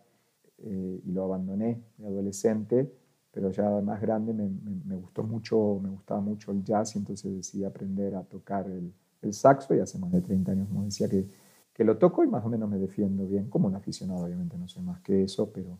eh, 0.59 1.01
y 1.05 1.11
lo 1.11 1.23
abandoné 1.23 1.81
de 1.97 2.07
adolescente, 2.07 2.91
pero 3.31 3.51
ya 3.51 3.69
más 3.81 4.01
grande 4.01 4.33
me, 4.33 4.49
me, 4.85 4.95
gustó 4.95 5.23
mucho, 5.23 5.79
me 5.81 5.89
gustaba 5.89 6.21
mucho 6.21 6.51
el 6.51 6.63
jazz 6.63 6.95
y 6.95 6.99
entonces 6.99 7.35
decidí 7.35 7.63
aprender 7.63 8.15
a 8.15 8.23
tocar 8.23 8.67
el, 8.67 8.91
el, 9.21 9.33
saxo 9.33 9.75
y 9.75 9.79
hace 9.79 9.99
más 9.99 10.11
de 10.11 10.21
30 10.21 10.51
años, 10.53 10.67
como 10.67 10.83
decía, 10.83 11.07
que, 11.07 11.27
que 11.73 11.83
lo 11.83 11.97
toco 11.97 12.23
y 12.23 12.27
más 12.27 12.43
o 12.43 12.49
menos 12.49 12.69
me 12.69 12.79
defiendo 12.79 13.27
bien, 13.27 13.49
como 13.49 13.67
un 13.67 13.75
aficionado, 13.75 14.25
obviamente 14.25 14.57
no 14.57 14.67
soy 14.67 14.83
más 14.83 14.99
que 15.01 15.23
eso, 15.23 15.51
pero 15.51 15.77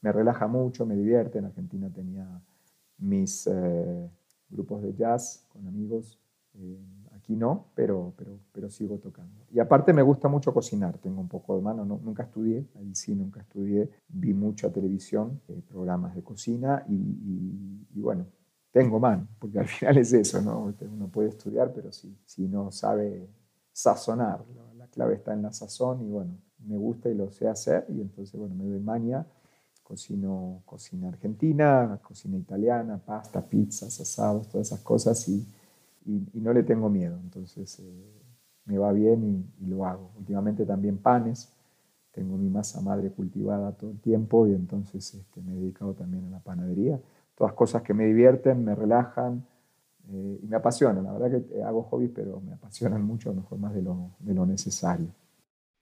me 0.00 0.12
relaja 0.12 0.46
mucho, 0.46 0.86
me 0.86 0.96
divierte. 0.96 1.38
En 1.38 1.46
Argentina 1.46 1.90
tenía 1.92 2.40
mis 2.98 3.46
eh, 3.46 4.10
grupos 4.48 4.82
de 4.82 4.94
jazz 4.94 5.46
con 5.52 5.66
amigos. 5.66 6.18
Eh, 6.54 6.78
Aquí 7.28 7.36
no, 7.36 7.66
pero, 7.74 8.14
pero, 8.16 8.38
pero 8.50 8.70
sigo 8.70 8.96
tocando. 8.96 9.44
Y 9.52 9.58
aparte 9.58 9.92
me 9.92 10.00
gusta 10.00 10.28
mucho 10.28 10.54
cocinar, 10.54 10.96
tengo 10.96 11.20
un 11.20 11.28
poco 11.28 11.56
de 11.56 11.60
mano, 11.60 11.84
nunca 11.84 12.22
estudié, 12.22 12.66
ahí 12.74 12.94
sí 12.94 13.14
nunca 13.14 13.42
estudié, 13.42 13.90
vi 14.08 14.32
mucha 14.32 14.72
televisión, 14.72 15.38
eh, 15.48 15.60
programas 15.68 16.14
de 16.14 16.22
cocina 16.22 16.86
y, 16.88 18.00
bueno, 18.00 18.24
tengo 18.70 18.98
mano, 18.98 19.28
porque 19.38 19.58
al 19.58 19.66
final 19.68 19.98
es 19.98 20.10
eso, 20.14 20.40
¿no? 20.40 20.72
Uno 20.90 21.08
puede 21.08 21.28
estudiar, 21.28 21.70
pero 21.74 21.92
si, 21.92 22.16
si 22.24 22.48
no 22.48 22.72
sabe 22.72 23.28
sazonar, 23.72 24.42
la 24.78 24.86
clave 24.86 25.16
está 25.16 25.34
en 25.34 25.42
la 25.42 25.52
sazón 25.52 26.00
y 26.00 26.08
bueno, 26.08 26.34
me 26.66 26.78
gusta 26.78 27.10
y 27.10 27.14
lo 27.14 27.30
sé 27.30 27.46
hacer 27.46 27.84
y 27.90 28.00
entonces, 28.00 28.40
bueno, 28.40 28.54
me 28.54 28.64
doy 28.64 28.80
maña, 28.80 29.26
cocino 29.82 30.62
cocina 30.64 31.08
argentina, 31.08 32.00
cocina 32.02 32.38
italiana, 32.38 32.96
pasta, 32.96 33.46
pizzas, 33.46 34.00
asados, 34.00 34.48
todas 34.48 34.68
esas 34.68 34.80
cosas 34.80 35.28
y 35.28 35.46
y, 36.08 36.40
no 36.40 36.52
le 36.52 36.62
tengo 36.62 36.88
miedo, 36.88 37.18
entonces 37.22 37.80
eh, 37.80 38.22
me 38.64 38.78
va 38.78 38.92
bien 38.92 39.46
y, 39.60 39.66
lo 39.66 39.84
hago. 39.84 40.10
Últimamente 40.18 40.64
también 40.64 40.98
panes, 40.98 41.52
tengo 42.12 42.36
mi 42.38 42.48
masa 42.48 42.80
madre 42.80 43.10
cultivada 43.10 43.72
todo 43.72 43.90
el 43.90 44.00
tiempo 44.00 44.46
y 44.46 44.54
entonces 44.54 45.14
este, 45.14 45.42
me 45.42 45.52
he 45.52 45.56
dedicado 45.56 45.92
también 45.94 46.24
a 46.26 46.30
la 46.30 46.40
panadería. 46.40 46.98
Todas 47.36 47.52
cosas 47.52 47.82
que 47.82 47.94
me 47.94 48.06
divierten, 48.06 48.64
me 48.64 48.74
relajan 48.74 49.44
eh, 50.10 50.40
y 50.42 50.46
me 50.46 50.56
apasionan. 50.56 51.04
La 51.04 51.12
verdad 51.12 51.42
que 51.42 51.62
hago 51.62 51.82
hobbies, 51.82 52.10
pero 52.14 52.40
me 52.40 52.54
apasionan 52.54 53.02
mucho, 53.02 53.30
a 53.30 53.34
lo 53.34 53.42
mejor 53.42 53.58
más 53.58 53.74
de 53.74 53.82
lo, 53.82 54.12
de 54.18 54.34
lo 54.34 54.46
necesario. 54.46 55.08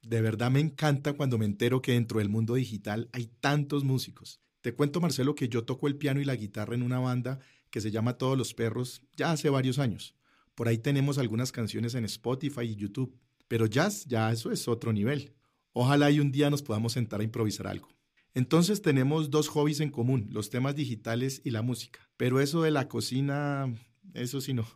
De 0.03 0.21
verdad 0.21 0.51
me 0.51 0.61
encanta 0.61 1.15
cuando 1.15 1.39
me 1.39 1.47
entero 1.47 1.81
que 1.81 1.93
dentro 1.93 2.19
del 2.19 2.29
mundo 2.29 2.55
digital 2.55 3.09
hay 3.13 3.31
tantos 3.41 3.85
músicos. 3.85 4.41
Te 4.61 4.75
cuento, 4.75 5.01
Marcelo, 5.01 5.37
que 5.37 5.49
yo 5.49 5.65
toco 5.65 5.87
el 5.87 5.97
piano 5.97 6.21
y 6.21 6.25
la 6.25 6.35
guitarra 6.35 6.75
en 6.75 6.83
una 6.83 6.99
banda 6.99 7.39
que 7.71 7.81
se 7.81 7.91
llama 7.91 8.19
Todos 8.19 8.37
los 8.37 8.55
Perros 8.55 9.03
ya 9.17 9.33
hace 9.33 9.51
varios 9.51 9.79
años. 9.79 10.15
Por 10.55 10.69
ahí 10.69 10.79
tenemos 10.79 11.19
algunas 11.19 11.53
canciones 11.53 11.95
en 11.95 12.05
Spotify 12.05 12.63
y 12.63 12.77
YouTube. 12.77 13.17
Pero 13.49 13.67
jazz, 13.67 14.07
ya 14.07 14.33
eso 14.33 14.51
es 14.51 14.67
otro 14.67 14.93
nivel. 14.93 15.33
Ojalá 15.73 16.11
y 16.11 16.21
un 16.21 16.33
día 16.33 16.51
nos 16.51 16.63
podamos 16.63 16.95
sentar 16.95 17.21
a 17.21 17.25
improvisar 17.25 17.67
algo. 17.67 17.89
Entonces 18.35 18.83
tenemos 18.83 19.31
dos 19.31 19.49
hobbies 19.49 19.81
en 19.81 19.91
común, 19.91 20.29
los 20.31 20.51
temas 20.51 20.75
digitales 20.75 21.41
y 21.45 21.51
la 21.51 21.63
música. 21.63 22.01
Pero 22.17 22.41
eso 22.41 22.63
de 22.63 22.71
la 22.71 22.89
cocina, 22.89 23.73
eso 24.15 24.41
sí 24.41 24.53
no. 24.53 24.67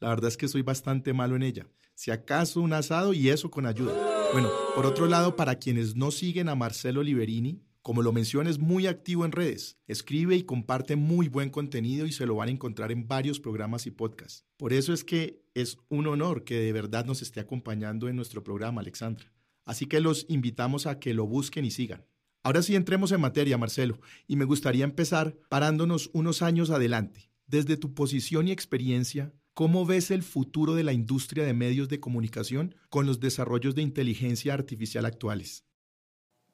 La 0.00 0.08
verdad 0.08 0.28
es 0.28 0.36
que 0.36 0.48
soy 0.48 0.62
bastante 0.62 1.12
malo 1.12 1.36
en 1.36 1.42
ella. 1.42 1.66
Si 1.94 2.10
acaso 2.10 2.60
un 2.60 2.72
asado 2.72 3.12
y 3.12 3.28
eso 3.28 3.50
con 3.50 3.66
ayuda. 3.66 3.94
Bueno, 4.32 4.50
por 4.74 4.86
otro 4.86 5.06
lado, 5.06 5.36
para 5.36 5.58
quienes 5.58 5.96
no 5.96 6.10
siguen 6.10 6.48
a 6.48 6.54
Marcelo 6.54 7.02
Liberini, 7.02 7.62
como 7.88 8.02
lo 8.02 8.12
menciona, 8.12 8.50
es 8.50 8.58
muy 8.58 8.86
activo 8.86 9.24
en 9.24 9.32
redes, 9.32 9.78
escribe 9.86 10.36
y 10.36 10.42
comparte 10.42 10.94
muy 10.94 11.28
buen 11.28 11.48
contenido 11.48 12.04
y 12.04 12.12
se 12.12 12.26
lo 12.26 12.34
van 12.34 12.50
a 12.50 12.52
encontrar 12.52 12.92
en 12.92 13.08
varios 13.08 13.40
programas 13.40 13.86
y 13.86 13.90
podcasts. 13.90 14.44
Por 14.58 14.74
eso 14.74 14.92
es 14.92 15.04
que 15.04 15.42
es 15.54 15.78
un 15.88 16.06
honor 16.06 16.44
que 16.44 16.60
de 16.60 16.74
verdad 16.74 17.06
nos 17.06 17.22
esté 17.22 17.40
acompañando 17.40 18.06
en 18.06 18.16
nuestro 18.16 18.44
programa, 18.44 18.82
Alexandra. 18.82 19.32
Así 19.64 19.86
que 19.86 20.00
los 20.00 20.26
invitamos 20.28 20.86
a 20.86 20.98
que 20.98 21.14
lo 21.14 21.26
busquen 21.26 21.64
y 21.64 21.70
sigan. 21.70 22.04
Ahora 22.42 22.60
sí 22.60 22.76
entremos 22.76 23.10
en 23.10 23.22
materia, 23.22 23.56
Marcelo, 23.56 23.98
y 24.26 24.36
me 24.36 24.44
gustaría 24.44 24.84
empezar 24.84 25.38
parándonos 25.48 26.10
unos 26.12 26.42
años 26.42 26.68
adelante. 26.68 27.30
Desde 27.46 27.78
tu 27.78 27.94
posición 27.94 28.48
y 28.48 28.52
experiencia, 28.52 29.32
¿cómo 29.54 29.86
ves 29.86 30.10
el 30.10 30.22
futuro 30.22 30.74
de 30.74 30.84
la 30.84 30.92
industria 30.92 31.44
de 31.44 31.54
medios 31.54 31.88
de 31.88 32.00
comunicación 32.00 32.74
con 32.90 33.06
los 33.06 33.18
desarrollos 33.18 33.74
de 33.74 33.80
inteligencia 33.80 34.52
artificial 34.52 35.06
actuales? 35.06 35.64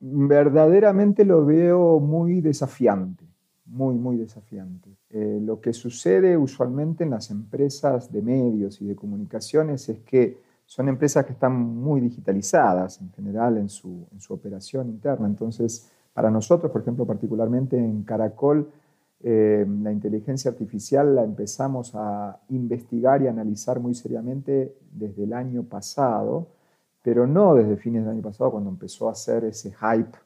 Verdaderamente 0.06 1.25
lo 1.25 1.46
veo 1.46 1.99
muy 1.99 2.42
desafiante, 2.42 3.25
muy, 3.64 3.94
muy 3.94 4.18
desafiante. 4.18 4.90
Eh, 5.08 5.40
lo 5.42 5.61
que 5.61 5.73
sucede 5.73 6.37
usualmente 6.37 7.04
en 7.04 7.11
las 7.11 7.30
empresas 7.30 8.12
de 8.12 8.20
medios 8.20 8.82
y 8.82 8.87
de 8.87 8.96
comunicaciones 8.96 9.88
es 9.88 10.00
que 10.00 10.38
son 10.66 10.88
empresas 10.88 11.25
que 11.25 11.32
están 11.32 11.54
muy 11.54 12.02
digitalizadas 12.02 13.00
en 13.00 13.12
general 13.12 13.56
en 13.56 13.70
su, 13.70 14.06
operación 14.28 14.90
interna. 14.90 15.26
Entonces, 15.26 15.90
para 16.12 16.30
nosotros, 16.30 16.70
por 16.70 16.82
ejemplo, 16.82 17.06
particularmente 17.06 17.78
en 17.78 18.02
Caracol, 18.02 18.70
eh, 19.23 19.66
la 19.82 19.90
inteligencia 19.90 20.50
artificial 20.50 21.14
la 21.14 21.25
empezamos 21.25 21.92
a 21.94 22.40
investigar 22.50 23.23
y 23.23 23.28
analizar 23.28 23.80
muy 23.80 23.94
seriamente 23.94 24.76
desde 24.92 25.25
el 25.25 25.32
año 25.32 25.62
pasado 25.62 26.49
pero 27.04 27.26
no 27.26 27.54
desde 27.54 27.76
fines 27.76 28.02
del 28.02 28.12
año 28.14 28.23
pasado 28.23 28.50
cuando 28.50 28.70
empezó 28.70 29.11
a 29.11 29.12
hacer 29.12 29.44
ese 29.44 29.70
hype 29.73 30.16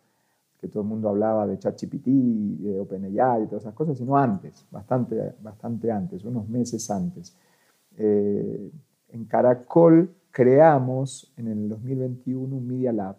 que 0.60 0.68
todo 0.68 0.84
el 0.84 0.88
mundo 0.88 1.08
hablaba 1.08 1.44
de 1.44 1.58
ChatGPT, 1.58 2.06
de 2.06 2.78
OpenAI 2.78 3.42
y 3.42 3.46
todas 3.46 3.64
esas 3.64 3.74
cosas, 3.74 3.98
sino 3.98 4.16
antes, 4.16 4.64
bastante, 4.70 5.34
bastante 5.42 5.90
antes, 5.90 6.24
unos 6.24 6.48
meses 6.48 6.88
antes. 6.88 7.34
Eh, 7.96 8.70
en 9.08 9.24
Caracol 9.24 10.08
creamos 10.30 11.32
en 11.36 11.48
el 11.48 11.68
2021 11.68 12.56
un 12.56 12.66
Media 12.68 12.92
Lab, 12.92 13.16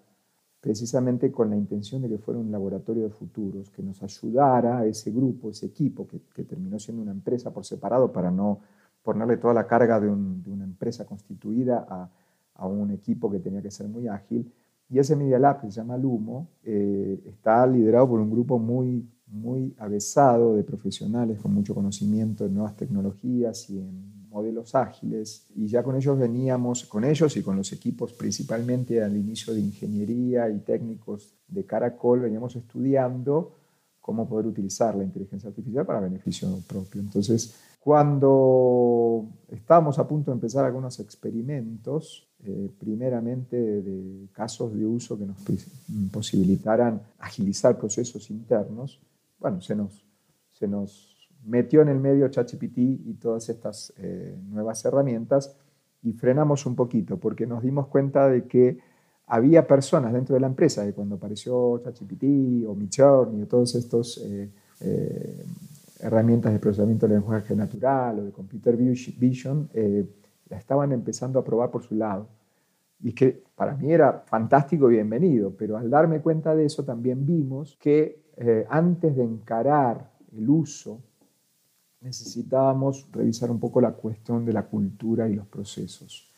precisamente 0.61 1.29
con 1.29 1.49
la 1.49 1.57
intención 1.57 2.01
de 2.01 2.07
que 2.07 2.17
fuera 2.17 2.39
un 2.39 2.53
laboratorio 2.53 3.03
de 3.03 3.09
futuros, 3.09 3.69
que 3.71 3.83
nos 3.83 4.01
ayudara 4.01 4.79
a 4.79 4.85
ese 4.85 5.11
grupo, 5.11 5.49
ese 5.49 5.65
equipo, 5.65 6.07
que, 6.07 6.21
que 6.33 6.45
terminó 6.45 6.79
siendo 6.79 7.01
una 7.01 7.11
empresa 7.11 7.51
por 7.51 7.65
separado 7.65 8.09
para 8.09 8.31
no 8.31 8.59
ponerle 9.03 9.35
toda 9.35 9.53
la 9.53 9.67
carga 9.67 9.99
de, 9.99 10.07
de 10.07 10.49
una 10.49 10.63
empresa 10.63 11.05
constituida 11.05 11.85
a 11.89 12.09
a 12.59 12.67
un 12.67 12.91
equipo 12.91 13.31
que 13.31 13.39
tenía 13.39 13.61
que 13.61 13.71
ser 13.71 13.87
muy 13.87 14.07
ágil. 14.07 14.51
Y 14.89 14.99
ese 14.99 15.15
Media 15.15 15.39
Lab, 15.39 15.61
que 15.61 15.71
se 15.71 15.77
llama 15.77 15.97
Lumo, 15.97 16.49
eh, 16.63 17.21
está 17.25 17.65
liderado 17.67 18.09
por 18.09 18.19
un 18.19 18.31
grupo 18.31 18.57
muy, 18.57 19.07
muy 19.27 19.73
avesado 19.77 20.55
de 20.55 20.63
profesionales 20.63 21.39
con 21.39 21.53
mucho 21.53 21.75
conocimiento 21.75 22.45
en 22.45 22.55
nuevas 22.55 22.75
tecnologías 22.75 23.69
y 23.69 23.79
en 23.79 24.27
modelos 24.29 24.75
ágiles. 24.75 25.45
Y 25.55 25.67
ya 25.67 25.83
con 25.83 25.95
ellos 25.95 26.17
veníamos, 26.17 26.85
con 26.85 27.03
ellos 27.03 27.35
y 27.37 27.43
con 27.43 27.55
los 27.55 27.71
equipos 27.71 28.13
principalmente 28.13 29.03
al 29.03 29.15
inicio 29.15 29.53
de 29.53 29.61
ingeniería 29.61 30.49
y 30.49 30.59
técnicos 30.59 31.35
de 31.47 31.65
Caracol, 31.65 32.21
veníamos 32.21 32.55
estudiando 32.55 33.53
cómo 34.01 34.27
poder 34.27 34.47
utilizar 34.47 34.95
la 34.95 35.03
inteligencia 35.03 35.49
artificial 35.49 35.85
para 35.85 35.99
beneficio 35.99 36.47
propio. 36.67 37.01
Entonces, 37.01 37.55
cuando 37.79 39.27
estábamos 39.69 39.99
a 39.99 40.07
punto 40.07 40.31
de 40.31 40.35
empezar 40.35 40.65
algunos 40.65 40.99
experimentos, 40.99 42.27
eh, 42.43 42.71
primeramente 42.79 43.55
de 43.55 44.27
casos 44.33 44.73
de 44.73 44.83
uso 44.83 45.15
que 45.15 45.27
nos 45.27 45.38
posibilitaran 46.11 46.99
agilizar 47.19 47.77
procesos 47.77 48.31
internos, 48.31 48.99
bueno, 49.39 49.61
se 49.61 49.75
nos, 49.75 50.03
se 50.53 50.67
nos 50.67 51.29
metió 51.45 51.83
en 51.83 51.89
el 51.89 51.99
medio 51.99 52.27
ChatGPT 52.29 52.77
y 52.79 53.13
todas 53.21 53.47
estas 53.49 53.93
eh, 53.97 54.35
nuevas 54.49 54.83
herramientas 54.85 55.55
y 56.01 56.13
frenamos 56.13 56.65
un 56.65 56.75
poquito 56.75 57.17
porque 57.17 57.45
nos 57.45 57.61
dimos 57.61 57.89
cuenta 57.89 58.27
de 58.27 58.47
que 58.47 58.79
había 59.27 59.67
personas 59.67 60.13
dentro 60.13 60.33
de 60.33 60.41
la 60.41 60.47
empresa 60.47 60.83
que 60.83 60.93
cuando 60.93 61.17
apareció 61.17 61.79
ChatGPT 61.83 62.65
o 62.67 62.73
Midjourney 62.73 63.43
o 63.43 63.45
todas 63.45 63.75
estas 63.75 64.17
eh, 64.17 64.49
herramientas 65.99 66.53
de 66.53 66.59
procesamiento 66.59 67.07
de 67.07 67.15
lenguaje 67.15 67.55
natural 67.55 68.19
o 68.19 68.23
de 68.25 68.31
computer 68.31 68.75
vision, 68.75 69.69
la 70.49 70.57
estaban 70.57 70.91
empezando 70.91 71.39
a 71.39 71.43
probar 71.43 71.71
por 71.71 71.83
su 71.83 71.95
lado. 71.95 72.27
Y 73.01 73.13
que 73.13 73.43
para 73.55 73.75
mí 73.75 73.91
era 73.91 74.23
fantástico 74.25 74.89
y 74.89 74.95
bienvenido, 74.95 75.55
pero 75.55 75.77
al 75.77 75.89
darme 75.89 76.21
cuenta 76.21 76.55
de 76.55 76.65
eso 76.65 76.83
también 76.83 77.25
vimos 77.25 77.77
que 77.79 78.23
eh, 78.35 78.65
antes 78.69 79.15
de 79.15 79.23
encarar 79.23 80.11
el 80.31 80.49
uso, 80.49 81.01
necesitábamos 82.01 83.09
revisar 83.11 83.51
un 83.51 83.59
poco 83.59 83.81
la 83.81 83.91
cuestión 83.91 84.45
de 84.45 84.53
la 84.53 84.65
cultura 84.65 85.27
y 85.27 85.35
los 85.35 85.47
procesos, 85.47 86.33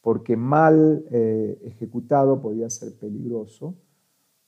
porque 0.00 0.36
mal 0.36 1.04
eh, 1.10 1.58
ejecutado 1.64 2.40
podía 2.40 2.70
ser 2.70 2.94
peligroso, 2.98 3.74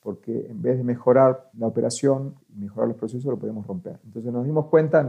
porque 0.05 0.45
en 0.51 0.61
vez 0.61 0.77
de 0.77 0.83
mejorar 0.83 1.49
la 1.57 1.65
operación 1.65 2.35
y 2.55 2.59
mejorar 2.59 2.89
los 2.89 2.97
procesos, 2.97 3.25
lo 3.25 3.39
podemos 3.39 3.65
romper. 3.65 3.99
Entonces 4.05 4.31
nos 4.31 4.45
dimos 4.45 4.67
cuenta 4.67 4.99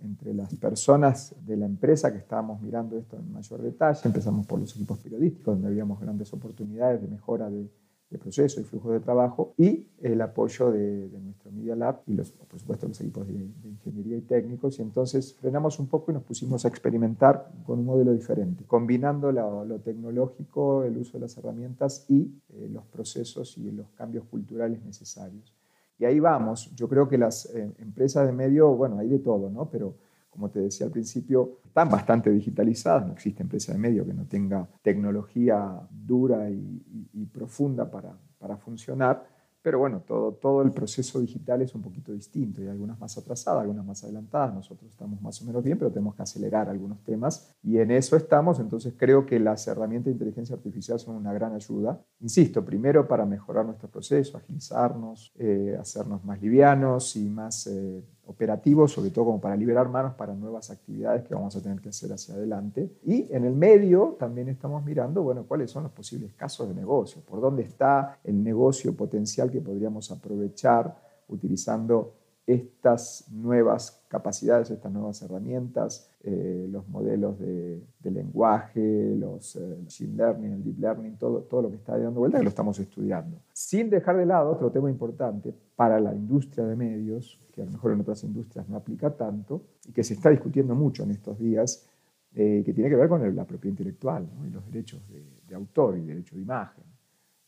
entre 0.00 0.32
las 0.32 0.54
personas 0.54 1.34
de 1.44 1.56
la 1.56 1.66
empresa 1.66 2.12
que 2.12 2.18
estábamos 2.18 2.60
mirando 2.60 2.96
esto 2.96 3.16
en 3.16 3.32
mayor 3.32 3.62
detalle, 3.62 4.00
empezamos 4.04 4.46
por 4.46 4.60
los 4.60 4.72
equipos 4.76 5.00
periodísticos, 5.00 5.54
donde 5.54 5.66
habíamos 5.66 5.98
grandes 5.98 6.32
oportunidades 6.32 7.02
de 7.02 7.08
mejora 7.08 7.50
de, 7.50 7.68
de 8.10 8.18
proceso 8.18 8.60
y 8.60 8.64
flujo 8.64 8.92
de 8.92 9.00
trabajo 9.00 9.54
y 9.56 9.86
el 10.00 10.20
apoyo 10.20 10.70
de, 10.70 11.08
nuestro 11.20 11.50
Media 11.50 11.74
Lab 11.74 12.02
y 12.06 12.14
los, 12.14 12.30
por 12.30 12.60
supuesto 12.60 12.86
los 12.86 13.00
equipos 13.00 13.26
de, 13.26 13.34
ingeniería 13.64 14.16
y 14.16 14.20
técnicos 14.20 14.78
y 14.78 14.82
entonces 14.82 15.34
frenamos 15.34 15.78
un 15.78 15.88
poco 15.88 16.10
y 16.10 16.14
nos 16.14 16.22
pusimos 16.22 16.64
a 16.64 16.68
experimentar 16.68 17.50
con 17.66 17.80
un 17.80 17.86
modelo 17.86 18.12
diferente, 18.12 18.64
combinando 18.66 19.32
lo, 19.32 19.78
tecnológico, 19.80 20.84
el 20.84 20.96
uso 20.98 21.18
de 21.18 21.22
las 21.22 21.36
herramientas 21.36 22.06
y 22.08 22.30
eh, 22.50 22.68
los 22.70 22.84
procesos 22.86 23.58
y 23.58 23.70
los 23.70 23.90
cambios 23.90 24.24
culturales 24.26 24.84
necesarios. 24.84 25.52
Y 25.98 26.04
ahí 26.04 26.20
vamos, 26.20 26.74
yo 26.74 26.88
creo 26.88 27.08
que 27.08 27.18
las 27.18 27.46
eh, 27.54 27.72
empresas 27.78 28.26
de 28.26 28.32
medio, 28.32 28.74
bueno, 28.74 28.98
hay 28.98 29.08
de 29.08 29.18
todo, 29.18 29.48
¿no? 29.50 29.70
Pero 29.70 29.94
como 30.34 30.50
te 30.50 30.58
decía 30.58 30.86
al 30.86 30.92
principio, 30.92 31.58
están 31.64 31.88
bastante 31.88 32.28
digitalizadas, 32.30 33.06
no 33.06 33.12
existe 33.12 33.42
empresa 33.42 33.72
de 33.72 33.78
medio 33.78 34.04
que 34.04 34.12
no 34.12 34.26
tenga 34.26 34.68
tecnología 34.82 35.80
dura 35.90 36.50
y, 36.50 37.26
profunda 37.32 37.90
para, 37.90 38.16
para, 38.38 38.56
funcionar, 38.56 39.26
pero 39.62 39.78
bueno, 39.78 40.02
todo, 40.06 40.32
todo 40.32 40.62
el 40.62 40.72
proceso 40.72 41.20
digital 41.20 41.62
es 41.62 41.74
un 41.74 41.82
poquito 41.82 42.12
distinto, 42.12 42.60
hay 42.60 42.68
algunas 42.68 42.98
más 43.00 43.16
atrasadas, 43.16 43.62
algunas 43.62 43.84
más 43.84 44.04
adelantadas, 44.04 44.54
nosotros 44.54 44.90
estamos 44.90 45.20
más 45.22 45.40
o 45.40 45.46
menos 45.46 45.64
bien, 45.64 45.78
pero 45.78 45.90
tenemos 45.90 46.14
que 46.14 46.22
acelerar 46.22 46.68
algunos 46.68 47.02
temas 47.02 47.54
y 47.62 47.78
en 47.78 47.90
eso 47.90 48.16
estamos, 48.16 48.60
entonces 48.60 48.94
creo 48.96 49.24
que 49.24 49.40
las 49.40 49.66
herramientas 49.66 50.06
de 50.06 50.12
inteligencia 50.12 50.54
artificial 50.54 50.98
son 50.98 51.16
una 51.16 51.32
gran 51.32 51.54
ayuda, 51.54 52.00
insisto, 52.20 52.64
primero 52.64 53.08
para 53.08 53.24
mejorar 53.24 53.64
nuestro 53.64 53.88
proceso, 53.88 54.36
agilizarnos, 54.36 55.32
eh, 55.38 55.76
hacernos 55.80 56.24
más 56.24 56.42
livianos 56.42 57.16
y 57.16 57.28
más... 57.30 57.66
Eh, 57.68 58.04
operativos, 58.26 58.92
sobre 58.92 59.10
todo 59.10 59.26
como 59.26 59.40
para 59.40 59.56
liberar 59.56 59.88
manos 59.88 60.14
para 60.14 60.34
nuevas 60.34 60.70
actividades 60.70 61.22
que 61.24 61.34
vamos 61.34 61.54
a 61.56 61.62
tener 61.62 61.80
que 61.80 61.90
hacer 61.90 62.12
hacia 62.12 62.34
adelante. 62.34 62.90
Y 63.04 63.32
en 63.32 63.44
el 63.44 63.54
medio 63.54 64.16
también 64.18 64.48
estamos 64.48 64.84
mirando, 64.84 65.22
bueno, 65.22 65.44
cuáles 65.46 65.70
son 65.70 65.84
los 65.84 65.92
posibles 65.92 66.32
casos 66.34 66.68
de 66.68 66.74
negocio, 66.74 67.22
por 67.22 67.40
dónde 67.40 67.62
está 67.62 68.18
el 68.24 68.42
negocio 68.42 68.94
potencial 68.96 69.50
que 69.50 69.60
podríamos 69.60 70.10
aprovechar 70.10 70.94
utilizando 71.28 72.14
estas 72.46 73.26
nuevas 73.30 74.04
capacidades, 74.08 74.70
estas 74.70 74.92
nuevas 74.92 75.22
herramientas, 75.22 76.10
eh, 76.22 76.66
los 76.70 76.86
modelos 76.88 77.38
de, 77.38 77.82
lenguaje, 78.02 79.14
los 79.16 79.56
eh, 79.56 79.78
machine 79.82 80.16
learning, 80.16 80.52
el 80.52 80.64
deep 80.64 80.78
learning, 80.78 81.16
todo, 81.16 81.40
todo 81.42 81.62
lo 81.62 81.70
que 81.70 81.76
está 81.76 81.96
dando 81.96 82.20
vuelta, 82.20 82.38
que 82.38 82.44
lo 82.44 82.50
estamos 82.50 82.78
estudiando. 82.78 83.38
Sin 83.52 83.88
dejar 83.88 84.18
de 84.18 84.26
lado 84.26 84.50
otro 84.50 84.70
tema 84.70 84.90
importante 84.90 85.54
para 85.74 85.98
la 86.00 86.14
industria 86.14 86.66
de 86.66 86.76
medios, 86.76 87.40
que 87.52 87.62
a 87.62 87.64
lo 87.64 87.72
mejor 87.72 87.92
en 87.92 88.00
otras 88.00 88.22
industrias 88.24 88.68
no 88.68 88.76
aplica 88.76 89.10
tanto, 89.16 89.62
y 89.88 89.92
que 89.92 90.04
se 90.04 90.14
está 90.14 90.28
discutiendo 90.28 90.74
mucho 90.74 91.02
en 91.02 91.12
estos 91.12 91.38
días, 91.38 91.88
eh, 92.34 92.62
que 92.64 92.72
tiene 92.74 92.90
que 92.90 92.96
ver 92.96 93.08
con 93.08 93.34
la 93.34 93.44
propiedad 93.46 93.72
intelectual 93.72 94.28
y 94.46 94.50
los 94.50 94.66
derechos 94.66 95.00
de, 95.08 95.24
de 95.46 95.54
autor 95.54 95.96
y 95.96 96.02
derecho 96.02 96.36
de 96.36 96.42
imagen. 96.42 96.84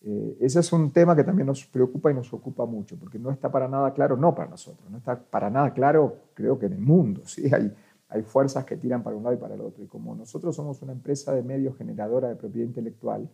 Eh, 0.03 0.37
ese 0.41 0.61
es 0.61 0.73
un 0.73 0.93
tema 0.93 1.17
que 1.17 1.25
también 1.25 1.47
nos 1.47 1.65
preocupa 1.67 2.11
y 2.11 2.15
nos 2.15 2.33
ocupa 2.33 2.65
mucho, 2.67 2.97
porque 2.99 3.19
no 3.19 3.31
está 3.31 3.51
para 3.51 3.69
nada 3.69 3.93
claro, 3.93 4.17
no 4.17 4.35
para 4.35 4.51
nosotros, 4.51 4.89
no 4.91 4.99
está 4.99 5.19
para 5.19 5.51
nada 5.51 5.73
claro, 5.73 6.17
creo 6.35 6.59
que 6.59 6.67
en 6.67 6.75
el 6.75 6.81
mundo. 6.81 7.23
¿sí? 7.27 7.53
Hay, 7.53 7.73
hay 8.09 8.23
fuerzas 8.23 8.65
que 8.65 8.77
tiran 8.77 9.03
para 9.03 9.17
un 9.17 9.25
lado 9.25 9.35
y 9.35 9.39
para 9.39 9.55
el 9.55 9.61
otro. 9.61 9.83
Y 9.83 9.87
como 9.87 10.15
nosotros 10.15 10.55
somos 10.55 10.83
una 10.83 10.93
empresa 10.93 11.35
de 11.35 11.43
medios 11.43 11.77
generadora 11.77 12.29
de 12.29 12.37
propiedad 12.37 12.67
intelectual, 12.67 13.29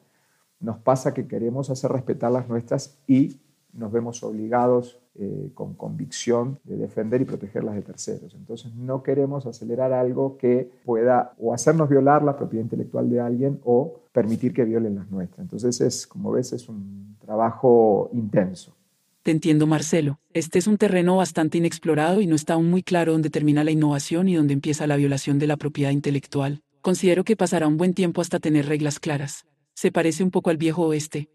nos 0.60 0.78
pasa 0.78 1.12
que 1.12 1.26
queremos 1.26 1.70
hacer 1.70 1.90
respetar 1.90 2.30
las 2.30 2.48
nuestras 2.48 2.98
y 3.06 3.40
nos 3.72 3.92
vemos 3.92 4.22
obligados 4.22 4.98
eh, 5.14 5.50
con 5.54 5.74
convicción 5.74 6.58
de 6.64 6.76
defender 6.76 7.20
y 7.20 7.24
proteger 7.24 7.64
las 7.64 7.74
de 7.74 7.82
terceros. 7.82 8.34
Entonces 8.34 8.74
no 8.74 9.02
queremos 9.02 9.46
acelerar 9.46 9.92
algo 9.92 10.38
que 10.38 10.70
pueda 10.84 11.34
o 11.38 11.52
hacernos 11.52 11.88
violar 11.88 12.22
la 12.22 12.36
propiedad 12.36 12.64
intelectual 12.64 13.10
de 13.10 13.20
alguien 13.20 13.60
o 13.64 14.00
permitir 14.12 14.54
que 14.54 14.64
violen 14.64 14.94
las 14.94 15.10
nuestras. 15.10 15.40
Entonces 15.40 15.80
es, 15.80 16.06
como 16.06 16.32
ves, 16.32 16.52
es 16.52 16.68
un 16.68 17.16
trabajo 17.20 18.10
intenso. 18.12 18.74
Te 19.22 19.30
entiendo, 19.30 19.66
Marcelo. 19.66 20.18
Este 20.32 20.58
es 20.58 20.66
un 20.66 20.78
terreno 20.78 21.16
bastante 21.16 21.58
inexplorado 21.58 22.20
y 22.20 22.26
no 22.26 22.34
está 22.34 22.54
aún 22.54 22.70
muy 22.70 22.82
claro 22.82 23.12
dónde 23.12 23.30
termina 23.30 23.62
la 23.64 23.70
innovación 23.70 24.28
y 24.28 24.34
dónde 24.34 24.54
empieza 24.54 24.86
la 24.86 24.96
violación 24.96 25.38
de 25.38 25.46
la 25.46 25.56
propiedad 25.56 25.90
intelectual. 25.90 26.62
Considero 26.80 27.22
que 27.22 27.36
pasará 27.36 27.68
un 27.68 27.76
buen 27.76 27.94
tiempo 27.94 28.20
hasta 28.20 28.40
tener 28.40 28.66
reglas 28.66 28.98
claras. 28.98 29.44
Se 29.74 29.92
parece 29.92 30.24
un 30.24 30.30
poco 30.30 30.50
al 30.50 30.56
viejo 30.56 30.86
oeste, 30.86 31.28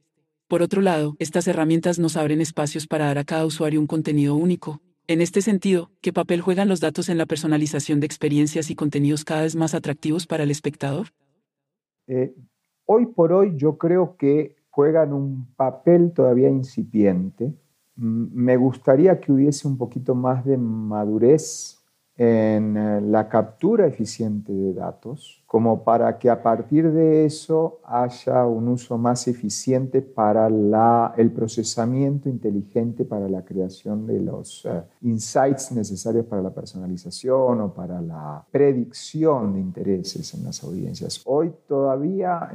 por 0.47 0.61
otro 0.61 0.81
lado, 0.81 1.15
estas 1.19 1.47
herramientas 1.47 1.99
nos 1.99 2.15
abren 2.15 2.39
espacios 2.39 2.87
para 2.87 3.05
dar 3.05 3.17
a 3.17 3.25
cada 3.25 3.45
usuario 3.45 3.81
un 3.81 3.87
contenido 3.87 4.35
único. 4.35 4.81
En 5.07 5.21
este 5.21 5.41
sentido, 5.41 5.91
¿qué 6.01 6.13
papel 6.13 6.41
juegan 6.41 6.69
los 6.69 6.79
datos 6.79 7.09
en 7.09 7.17
la 7.17 7.25
personalización 7.25 7.99
de 7.99 8.05
experiencias 8.05 8.69
y 8.69 8.75
contenidos 8.75 9.25
cada 9.25 9.41
vez 9.41 9.55
más 9.55 9.73
atractivos 9.73 10.25
para 10.25 10.43
el 10.43 10.51
espectador? 10.51 11.07
Eh, 12.07 12.33
hoy 12.85 13.07
por 13.07 13.33
hoy 13.33 13.53
yo 13.57 13.77
creo 13.77 14.15
que 14.17 14.55
juegan 14.69 15.11
un 15.11 15.47
papel 15.55 16.13
todavía 16.13 16.49
incipiente. 16.49 17.53
Me 17.95 18.55
gustaría 18.57 19.19
que 19.19 19.31
hubiese 19.31 19.67
un 19.67 19.77
poquito 19.77 20.15
más 20.15 20.45
de 20.45 20.57
madurez 20.57 21.76
en 22.17 22.75
eh, 22.75 22.99
la 23.01 23.29
captura 23.29 23.85
eficiente 23.85 24.51
de 24.51 24.73
datos, 24.73 25.43
como 25.45 25.83
para 25.83 26.17
que 26.17 26.31
a 26.31 26.41
partir 26.41 26.91
de 26.91 27.25
eso 27.25 27.79
haya 27.85 28.43
un 28.47 28.69
uso 28.69 28.97
más 28.97 29.27
eficiente 29.27 30.01
para 30.01 30.49
la, 30.49 31.13
el 31.15 31.31
procesamiento 31.31 32.27
inteligente 32.27 33.05
para 33.05 33.29
la 33.29 33.45
creación 33.45 34.07
de 34.07 34.19
los 34.19 34.65
eh, 34.65 34.81
insights 35.01 35.71
necesarios 35.73 36.25
para 36.25 36.41
la 36.41 36.49
personalización 36.49 37.61
o 37.61 37.73
para 37.73 38.01
la 38.01 38.43
predicción 38.49 39.53
de 39.53 39.59
intereses 39.59 40.33
en 40.33 40.43
las 40.43 40.63
audiencias. 40.63 41.21
Hoy 41.25 41.53
todavía, 41.67 42.49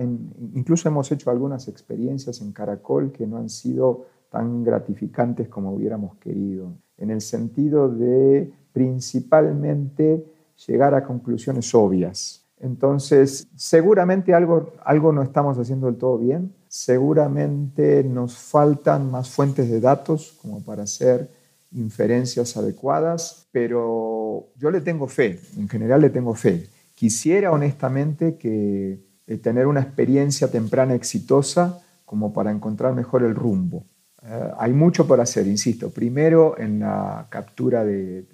incluso 0.55 0.89
hemos 0.89 1.11
hecho 1.13 1.31
algunas 1.31 1.69
experiencias 1.69 2.41
en 2.41 2.51
Caracol 2.51 3.13
que 3.13 3.29
no 3.29 3.37
han 3.37 3.49
sido 3.49 4.07
tan 4.29 4.65
gratificantes 4.65 5.49
como 5.49 5.73
hubiéramos 5.73 6.17
querido, 6.17 6.73
en 6.97 7.11
el 7.11 7.21
sentido 7.21 7.89
de 7.89 8.53
principalmente 8.73 10.25
llegar 10.67 10.95
a 10.95 11.05
conclusiones 11.05 11.75
obvias. 11.75 12.45
Entonces, 12.61 13.49
seguramente 13.57 14.35
algo, 14.35 14.73
algo 14.85 15.13
no 15.13 15.23
estamos 15.23 15.59
haciendo 15.59 15.87
del 15.87 15.97
todo 15.97 16.19
bien, 16.19 16.53
seguramente 16.69 18.05
nos 18.05 18.39
faltan 18.39 19.11
más 19.11 19.31
fuentes 19.31 19.69
de 19.69 19.81
datos 19.81 20.39
como 20.41 20.63
para 20.63 20.85
hacer 20.85 21.29
inferencias 21.73 22.57
adecuadas, 22.57 23.49
pero 23.51 24.49
yo 24.57 24.71
le 24.71 24.81
tengo 24.81 25.09
fe, 25.09 25.41
en 25.57 25.69
general 25.69 26.03
le 26.03 26.11
tengo 26.11 26.35
fe. 26.35 26.69
Quisiera 26.95 27.51
honestamente 27.51 28.37
que 28.37 29.01
eh, 29.27 29.39
tener 29.39 29.67
una 29.67 29.81
experiencia 29.81 30.51
temprana 30.51 30.95
exitosa 30.95 31.81
como 32.05 32.33
para 32.33 32.51
encontrar 32.51 32.95
mejor 32.95 33.23
el 33.23 33.35
rumbo. 33.35 33.85
Eh, 34.25 34.51
hay 34.57 34.73
mucho 34.73 35.07
por 35.07 35.21
hacer, 35.21 35.47
insisto. 35.47 35.91
Primero, 35.91 36.57
en 36.59 36.81
la 36.81 37.27
captura 37.29 37.85
de, 37.85 38.25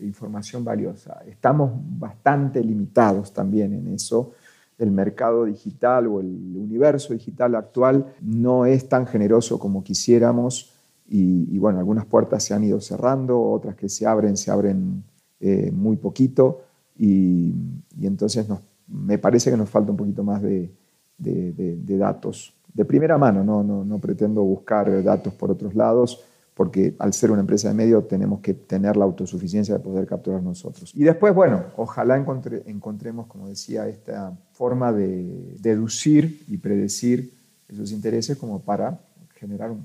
información 0.00 0.62
valiosa. 0.64 1.22
Estamos 1.26 1.72
bastante 1.74 2.62
limitados 2.62 3.32
también 3.32 3.72
en 3.72 3.88
eso. 3.88 4.32
El 4.78 4.92
mercado 4.92 5.44
digital 5.44 6.06
o 6.06 6.20
el 6.20 6.56
universo 6.56 7.12
digital 7.12 7.56
actual 7.56 8.14
no 8.20 8.64
es 8.64 8.88
tan 8.88 9.06
generoso 9.08 9.58
como 9.58 9.82
quisiéramos 9.82 10.72
y, 11.08 11.58
bueno, 11.58 11.80
algunas 11.80 12.04
puertas 12.04 12.44
se 12.44 12.54
han 12.54 12.62
ido 12.62 12.80
cerrando, 12.80 13.42
otras 13.42 13.74
que 13.74 13.88
se 13.88 14.06
abren, 14.06 14.36
se 14.36 14.52
abren 14.52 15.02
eh, 15.40 15.72
muy 15.72 15.96
poquito 15.96 16.60
y, 16.96 17.52
entonces 18.00 18.46
me 18.86 19.18
parece 19.18 19.50
que 19.50 19.56
nos 19.56 19.68
falta 19.68 19.90
un 19.90 19.96
poquito 19.96 20.22
más 20.22 20.40
de 20.42 20.70
datos 21.18 22.54
de 22.78 22.84
primera 22.84 23.18
mano, 23.18 23.42
no, 23.42 23.64
no, 23.64 23.84
no 23.84 23.98
pretendo 23.98 24.40
buscar 24.44 25.02
datos 25.02 25.34
por 25.34 25.50
otros 25.50 25.74
lados, 25.74 26.22
porque 26.54 26.94
al 27.00 27.12
ser 27.12 27.32
una 27.32 27.40
empresa 27.40 27.66
de 27.66 27.74
medio 27.74 28.04
tenemos 28.04 28.38
que 28.38 28.54
tener 28.54 28.96
la 28.96 29.04
autosuficiencia 29.04 29.74
de 29.74 29.80
poder 29.80 30.06
capturar 30.06 30.40
nosotros. 30.44 30.92
Y 30.94 31.02
después, 31.02 31.34
bueno, 31.34 31.64
ojalá 31.76 32.16
encontremos, 32.16 33.26
como 33.26 33.48
decía, 33.48 33.88
esta 33.88 34.32
forma 34.52 34.92
de 34.92 35.56
deducir 35.58 36.44
y 36.46 36.58
predecir 36.58 37.34
esos 37.66 37.90
intereses 37.90 38.38
como 38.38 38.60
para 38.60 39.00
generar 39.34 39.72
un 39.72 39.82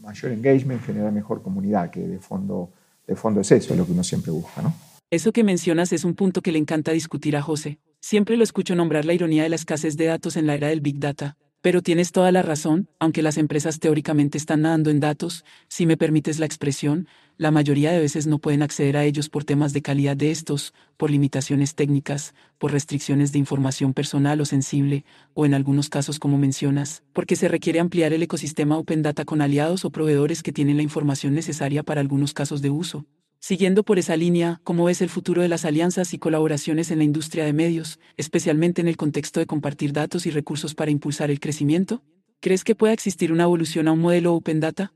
mayor 0.00 0.32
engagement, 0.32 0.80
generar 0.80 1.12
mejor 1.12 1.42
comunidad, 1.42 1.90
que 1.90 2.08
de 2.08 2.20
fondo, 2.20 2.70
de 3.06 3.16
fondo 3.16 3.42
es 3.42 3.52
eso, 3.52 3.74
es 3.74 3.78
lo 3.78 3.84
que 3.84 3.92
uno 3.92 4.02
siempre 4.02 4.32
busca, 4.32 4.62
¿no? 4.62 4.72
Eso 5.10 5.30
que 5.32 5.44
mencionas 5.44 5.92
es 5.92 6.04
un 6.04 6.14
punto 6.14 6.40
que 6.40 6.52
le 6.52 6.58
encanta 6.58 6.92
discutir 6.92 7.36
a 7.36 7.42
José. 7.42 7.80
Siempre 8.00 8.38
lo 8.38 8.44
escucho 8.44 8.74
nombrar 8.74 9.04
la 9.04 9.12
ironía 9.12 9.42
de 9.42 9.50
la 9.50 9.56
escasez 9.56 9.98
de 9.98 10.06
datos 10.06 10.38
en 10.38 10.46
la 10.46 10.54
era 10.54 10.68
del 10.68 10.80
Big 10.80 10.98
Data 10.98 11.36
Pero 11.68 11.82
tienes 11.82 12.12
toda 12.12 12.32
la 12.32 12.40
razón, 12.40 12.88
aunque 12.98 13.20
las 13.20 13.36
empresas 13.36 13.78
teóricamente 13.78 14.38
están 14.38 14.62
nadando 14.62 14.88
en 14.88 15.00
datos, 15.00 15.44
si 15.68 15.84
me 15.84 15.98
permites 15.98 16.38
la 16.38 16.46
expresión, 16.46 17.08
la 17.36 17.50
mayoría 17.50 17.92
de 17.92 18.00
veces 18.00 18.26
no 18.26 18.38
pueden 18.38 18.62
acceder 18.62 18.96
a 18.96 19.04
ellos 19.04 19.28
por 19.28 19.44
temas 19.44 19.74
de 19.74 19.82
calidad 19.82 20.16
de 20.16 20.30
estos, 20.30 20.72
por 20.96 21.10
limitaciones 21.10 21.74
técnicas, 21.74 22.34
por 22.56 22.72
restricciones 22.72 23.32
de 23.32 23.40
información 23.40 23.92
personal 23.92 24.40
o 24.40 24.46
sensible, 24.46 25.04
o 25.34 25.44
en 25.44 25.52
algunos 25.52 25.90
casos 25.90 26.18
como 26.18 26.38
mencionas, 26.38 27.02
porque 27.12 27.36
se 27.36 27.48
requiere 27.48 27.80
ampliar 27.80 28.14
el 28.14 28.22
ecosistema 28.22 28.78
Open 28.78 29.02
Data 29.02 29.26
con 29.26 29.42
aliados 29.42 29.84
o 29.84 29.90
proveedores 29.90 30.42
que 30.42 30.52
tienen 30.52 30.78
la 30.78 30.84
información 30.84 31.34
necesaria 31.34 31.82
para 31.82 32.00
algunos 32.00 32.32
casos 32.32 32.62
de 32.62 32.70
uso. 32.70 33.04
Siguiendo 33.40 33.84
por 33.84 33.98
esa 33.98 34.16
línea, 34.16 34.60
¿cómo 34.64 34.84
ves 34.84 35.00
el 35.00 35.08
futuro 35.08 35.42
de 35.42 35.48
las 35.48 35.64
alianzas 35.64 36.12
y 36.12 36.18
colaboraciones 36.18 36.90
en 36.90 36.98
la 36.98 37.04
industria 37.04 37.44
de 37.44 37.52
medios, 37.52 38.00
especialmente 38.16 38.80
en 38.80 38.88
el 38.88 38.96
contexto 38.96 39.38
de 39.38 39.46
compartir 39.46 39.92
datos 39.92 40.26
y 40.26 40.30
recursos 40.30 40.74
para 40.74 40.90
impulsar 40.90 41.30
el 41.30 41.38
crecimiento? 41.38 42.02
¿Crees 42.40 42.64
que 42.64 42.74
pueda 42.74 42.92
existir 42.92 43.32
una 43.32 43.44
evolución 43.44 43.86
a 43.86 43.92
un 43.92 44.00
modelo 44.00 44.34
Open 44.34 44.58
Data? 44.58 44.92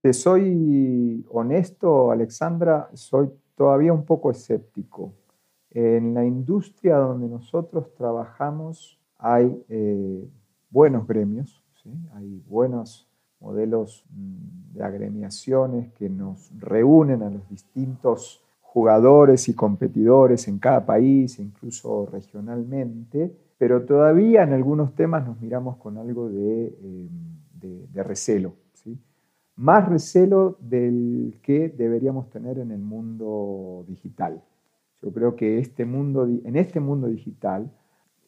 Te 0.00 0.14
soy 0.14 1.24
honesto, 1.28 2.10
Alexandra, 2.10 2.88
soy 2.94 3.28
todavía 3.54 3.92
un 3.92 4.04
poco 4.04 4.30
escéptico. 4.30 5.12
En 5.70 6.14
la 6.14 6.24
industria 6.24 6.96
donde 6.96 7.28
nosotros 7.28 7.94
trabajamos 7.94 8.98
hay 9.18 9.62
eh, 9.68 10.28
buenos 10.70 11.06
gremios, 11.06 11.62
hay 12.14 12.40
buenos 12.46 13.07
modelos 13.40 14.04
mm, 14.10 14.74
de 14.74 14.84
agremiaciones 14.84 15.92
que 15.92 16.08
nos 16.08 16.50
reúnen 16.58 17.22
a 17.22 17.30
los 17.30 17.48
distintos 17.48 18.42
jugadores 18.60 19.48
y 19.48 19.54
competidores 19.54 20.46
en 20.48 20.58
cada 20.58 20.84
país, 20.84 21.38
incluso 21.38 22.06
regionalmente, 22.06 23.34
pero 23.56 23.84
todavía 23.84 24.42
en 24.42 24.52
algunos 24.52 24.94
temas 24.94 25.26
nos 25.26 25.40
miramos 25.40 25.76
con 25.76 25.98
algo 25.98 26.28
de, 26.28 26.66
em, 26.82 27.08
recelo, 27.94 28.54
¿sí? 28.74 28.96
más 29.56 29.88
recelo 29.88 30.56
del 30.60 31.34
que 31.42 31.68
deberíamos 31.68 32.30
tener 32.30 32.58
en 32.58 32.70
el 32.70 32.78
mundo 32.78 33.84
digital. 33.88 34.40
Yo 35.02 35.12
creo 35.12 35.34
que 35.34 35.58
este 35.58 35.84
mundo, 35.84 36.26
en 36.26 36.54
este 36.54 36.78
mundo 36.78 37.08
digital, 37.08 37.68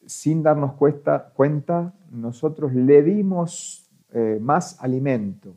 sin 0.05 0.43
darnos 0.43 0.73
cuenta, 0.73 1.93
nosotros 2.11 2.73
le 2.73 3.01
dimos 3.03 3.80
eh, 4.13 4.39
más 4.41 4.77
alimento 4.81 5.55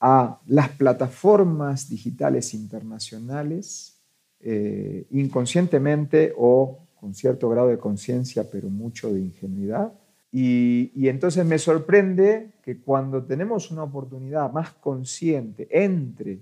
a 0.00 0.40
las 0.46 0.68
plataformas 0.70 1.88
digitales 1.88 2.54
internacionales, 2.54 3.98
eh, 4.40 5.06
inconscientemente 5.10 6.32
o 6.36 6.78
con 7.00 7.14
cierto 7.14 7.48
grado 7.48 7.68
de 7.68 7.78
conciencia, 7.78 8.48
pero 8.50 8.68
mucho 8.68 9.12
de 9.12 9.20
ingenuidad. 9.20 9.92
Y, 10.30 10.92
y, 10.94 11.08
entonces 11.08 11.44
me 11.44 11.58
sorprende 11.58 12.52
que 12.62 12.80
cuando 12.80 13.22
tenemos 13.24 13.70
una 13.70 13.82
oportunidad 13.82 14.50
más 14.50 14.70
consciente 14.72 15.68
entre 15.70 16.40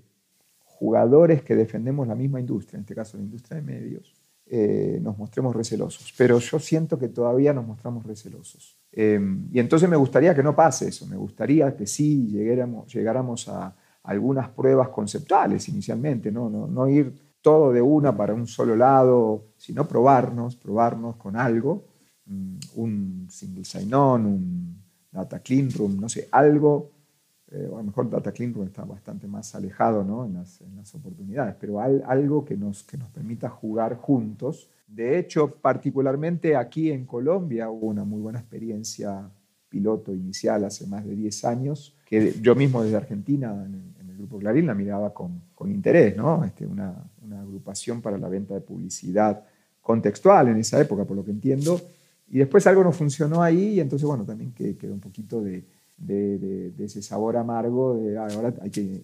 jugadores 0.63 1.43
que 1.43 1.55
defendemos 1.55 2.07
la 2.07 2.15
misma 2.15 2.39
industria, 2.39 2.77
en 2.77 2.81
este 2.81 2.95
caso 2.95 3.17
la 3.17 3.23
industria 3.23 3.57
de 3.57 3.63
medios, 3.63 4.20
eh, 4.53 4.99
nos 5.01 5.17
mostremos 5.17 5.55
recelosos. 5.55 6.13
Pero 6.17 6.37
yo 6.39 6.59
siento 6.59 6.99
que 6.99 7.07
todavía 7.07 7.53
nos 7.53 7.65
mostramos 7.65 8.05
recelosos. 8.05 8.77
Em, 8.91 9.47
y 9.49 9.59
entonces 9.59 9.89
me 9.89 9.95
gustaría 9.95 10.35
que 10.35 10.43
no 10.43 10.53
pase 10.53 10.89
eso, 10.89 11.07
me 11.07 11.15
gustaría 11.15 11.73
que 11.73 11.87
sí 11.87 12.27
llegáramos, 12.27 12.93
llegáramos 12.93 13.47
a 13.47 13.73
algunas 14.03 14.49
pruebas 14.49 14.89
conceptuales 14.89 15.69
inicialmente, 15.69 16.33
¿no? 16.33 16.49
No, 16.49 16.67
no 16.67 16.89
ir 16.89 17.13
todo 17.41 17.71
de 17.71 17.81
una 17.81 18.13
para 18.17 18.33
un 18.33 18.45
solo 18.45 18.75
lado, 18.75 19.53
sino 19.55 19.87
probarnos, 19.87 20.57
probarnos 20.57 21.15
con 21.15 21.37
algo, 21.37 21.85
mm, 22.25 22.55
un 22.75 23.27
single 23.29 23.63
sign-on, 23.63 24.25
un 24.25 24.83
data 25.09 25.39
clean 25.39 25.71
room, 25.71 25.97
no 25.97 26.09
sé, 26.09 26.27
algo 26.29 26.91
eh, 27.53 27.67
a 27.67 27.77
lo 27.77 27.83
mejor 27.83 28.09
Data 28.09 28.31
Clean 28.31 28.55
está 28.63 28.85
bastante 28.85 29.27
más 29.27 29.53
alejado 29.55 30.05
¿no? 30.05 30.25
en, 30.25 30.35
las, 30.35 30.61
en, 30.61 30.77
las, 30.77 30.95
oportunidades, 30.95 31.53
pero 31.59 31.81
algo 31.81 32.45
que 32.45 32.55
nos, 32.55 32.83
que 32.83 32.97
nos 32.97 33.09
permita 33.09 33.49
jugar 33.49 33.97
juntos. 33.97 34.69
De 34.87 35.19
hecho, 35.19 35.55
particularmente 35.55 36.55
aquí 36.55 36.91
en 36.91 37.05
Colombia 37.05 37.69
hubo 37.69 37.87
una 37.87 38.05
muy 38.05 38.21
buena 38.21 38.39
experiencia 38.39 39.29
piloto 39.67 40.13
inicial 40.13 40.63
hace 40.63 40.87
más 40.87 41.05
de 41.05 41.13
10 41.13 41.45
años, 41.45 41.97
que 42.05 42.35
yo 42.41 42.55
mismo 42.55 42.83
desde 42.83 42.95
Argentina, 42.95 43.51
en, 43.65 43.95
el 44.09 44.17
Grupo 44.17 44.39
Clarín, 44.39 44.67
la 44.67 44.73
miraba 44.73 45.13
con, 45.13 45.41
con 45.53 45.71
interés, 45.71 46.15
¿no? 46.15 46.45
Este, 46.45 46.65
una, 46.65 47.03
una 47.21 47.41
agrupación 47.41 48.01
para 48.01 48.17
la 48.17 48.29
venta 48.29 48.53
de 48.53 48.61
publicidad 48.61 49.43
contextual 49.81 50.49
en 50.49 50.57
esa 50.57 50.79
época, 50.79 51.03
por 51.03 51.17
lo 51.17 51.25
que 51.25 51.31
entiendo. 51.31 51.81
Y 52.29 52.37
después 52.37 52.65
algo 52.67 52.83
no 52.83 52.93
funcionó 52.93 53.41
ahí 53.43 53.75
y 53.75 53.79
entonces, 53.81 54.07
bueno, 54.07 54.23
también 54.23 54.53
quedó 54.53 54.93
un 54.93 54.99
poquito 55.01 55.41
de, 55.41 55.65
de, 56.05 56.73
ese 56.79 57.01
sabor 57.01 57.37
amargo 57.37 57.95
de 57.95 58.17
ah, 58.17 58.27
ahora 58.33 58.53
hay 58.61 58.69
que 58.69 59.01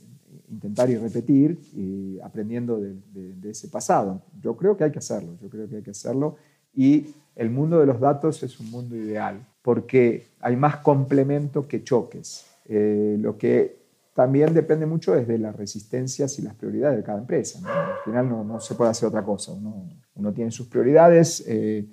intentar 0.49 0.89
y 0.89 0.97
repetir 0.97 1.59
y 1.73 2.19
aprendiendo 2.19 2.79
de, 2.79 3.49
ese 3.49 3.67
pasado. 3.67 4.21
Yo 4.41 4.55
creo 4.55 4.75
que 4.75 4.83
hay 4.83 4.91
que 4.91 4.99
hacerlo, 4.99 5.37
yo 5.41 5.49
creo 5.49 5.67
que 5.67 5.77
hay 5.77 5.83
que 5.83 5.91
hacerlo 5.91 6.35
y 6.73 7.07
el 7.35 7.49
mundo 7.49 7.79
de 7.79 7.85
los 7.85 7.99
datos 7.99 8.43
es 8.43 8.59
un 8.59 8.71
mundo 8.71 8.95
ideal 8.95 9.45
porque 9.61 10.27
hay 10.39 10.55
más 10.55 10.77
complemento 10.77 11.67
que 11.67 11.83
choques. 11.83 12.45
Eh, 12.65 13.17
lo 13.19 13.37
que 13.37 13.77
también 14.13 14.53
depende 14.53 14.85
mucho 14.85 15.15
es 15.15 15.27
de 15.27 15.37
las 15.37 15.55
resistencias 15.55 16.39
y 16.39 16.41
las 16.41 16.55
prioridades 16.55 16.97
de 16.97 17.03
cada 17.03 17.19
empresa. 17.19 17.59
Al 17.59 18.03
final 18.03 18.27
no, 18.27 18.43
no, 18.43 18.59
se 18.59 18.75
puede 18.75 18.89
hacer 18.89 19.07
otra 19.07 19.23
cosa. 19.23 19.51
Uno, 19.51 19.87
uno 20.15 20.33
tiene 20.33 20.51
sus 20.51 20.67
prioridades 20.67 21.43
eh, 21.47 21.85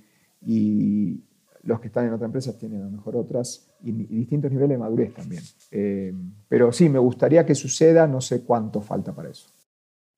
y, 0.47 1.23
los 1.64 1.81
que 1.81 1.88
están 1.88 2.07
en 2.07 2.12
otra 2.12 2.27
empresa 2.27 2.57
tienen 2.57 2.83
a 2.83 2.85
lo 2.85 2.90
mejor 2.90 3.16
otras 3.16 3.70
y, 3.83 3.92
distintos 3.92 4.50
niveles 4.50 4.70
de 4.70 4.79
madurez 4.79 5.14
también. 5.14 5.42
Eh, 5.70 6.12
pero 6.48 6.72
sí, 6.72 6.88
me 6.88 6.98
gustaría 6.98 7.44
que 7.44 7.55
suceda, 7.55 8.07
no 8.07 8.20
sé 8.20 8.42
cuánto 8.42 8.81
falta 8.81 9.14
para 9.14 9.31
eso. 9.31 9.48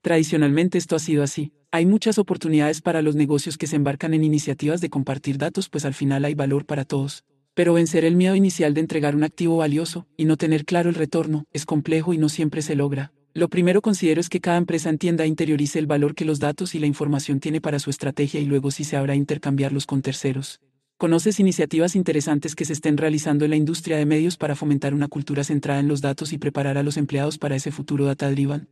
Tradicionalmente 0.03 0.79
esto 0.79 0.95
ha 0.97 1.01
sido 1.01 1.23
así. 1.23 1.53
Hay 1.73 1.85
muchas 1.85 2.19
oportunidades 2.19 2.81
para 2.81 3.03
los 3.03 3.17
negocios 3.17 3.59
que 3.59 3.67
se 3.67 3.77
embarcan 3.77 4.15
en 4.15 4.25
iniciativas 4.25 4.81
de 4.81 4.89
compartir 4.89 5.37
datos, 5.37 5.69
pues 5.69 5.85
al 5.85 5.95
final 5.95 6.25
hay 6.25 6.35
valor 6.35 6.65
para 6.65 6.85
todos. 6.85 7.25
Pero 7.55 7.75
vencer 7.75 8.05
el 8.05 8.17
miedo 8.17 8.35
inicial 8.35 8.75
de 8.75 8.81
entregar 8.81 9.17
un 9.17 9.25
activo 9.25 9.57
valioso 9.57 10.07
y 10.17 10.27
no 10.27 10.37
tener 10.37 10.65
claro 10.65 10.91
el 10.91 10.95
retorno 10.95 11.45
es 11.53 11.67
complejo 11.67 12.13
y 12.13 12.19
no 12.19 12.29
siempre 12.29 12.63
se 12.63 12.77
logra. 12.77 13.13
Lo 13.35 13.49
primero 13.49 13.83
considero 13.83 14.21
es 14.21 14.29
que 14.29 14.41
cada 14.41 14.57
empresa 14.57 14.89
entienda 14.89 15.25
e 15.25 15.27
interiorice 15.27 15.79
el 15.79 15.87
valor 15.87 16.15
que 16.15 16.25
los 16.25 16.39
datos 16.39 16.75
y 16.75 16.79
la 16.79 16.87
información 16.87 17.41
tiene 17.41 17.61
para 17.61 17.79
su 17.79 17.91
estrategia 17.91 18.41
y 18.41 18.47
luego 18.47 18.71
sí 18.71 18.85
se 18.85 18.97
habrá 18.97 19.15
intercambiarlos 19.15 19.87
con 19.87 20.03
terceros. 20.03 20.61
¿Conoces 20.99 21.41
iniciativas 21.41 21.95
interesantes 21.95 22.55
que 22.55 22.65
se 22.65 22.73
estén 22.73 22.97
realizando 22.97 23.45
en 23.45 23.51
la 23.51 23.57
industria 23.57 23.99
de 23.99 24.07
medios 24.07 24.39
para 24.39 24.55
fomentar 24.55 24.95
una 24.95 25.09
cultura 25.09 25.45
centrada 25.45 25.79
en 25.79 25.89
los 25.89 26.01
datos 26.01 26.33
y 26.33 26.39
preparar 26.39 26.79
a 26.79 26.83
los 26.83 26.97
empleados 26.97 27.37
para 27.37 27.55
ese 27.55 27.71
futuro 27.71 28.07
data-driven? 28.07 28.67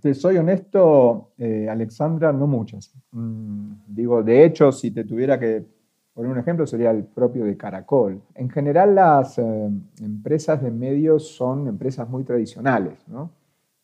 Te 0.00 0.14
soy 0.14 0.36
honesto, 0.36 1.32
eh, 1.36 1.66
Alexandra, 1.68 2.32
no 2.32 2.46
muchas. 2.46 2.94
Mm, 3.10 3.72
digo, 3.88 4.22
de 4.22 4.44
hecho, 4.44 4.70
si 4.70 4.92
te 4.92 5.02
tuviera 5.02 5.36
que 5.40 5.64
poner 6.12 6.30
un 6.30 6.38
ejemplo, 6.38 6.68
sería 6.68 6.92
el 6.92 7.02
propio 7.02 7.44
de 7.44 7.56
Caracol. 7.56 8.22
En 8.36 8.48
general, 8.48 8.94
las 8.94 9.36
eh, 9.38 9.70
empresas 10.02 10.62
de 10.62 10.70
medios 10.70 11.30
son 11.30 11.66
empresas 11.66 12.08
muy 12.08 12.22
tradicionales, 12.22 13.08
¿no? 13.08 13.32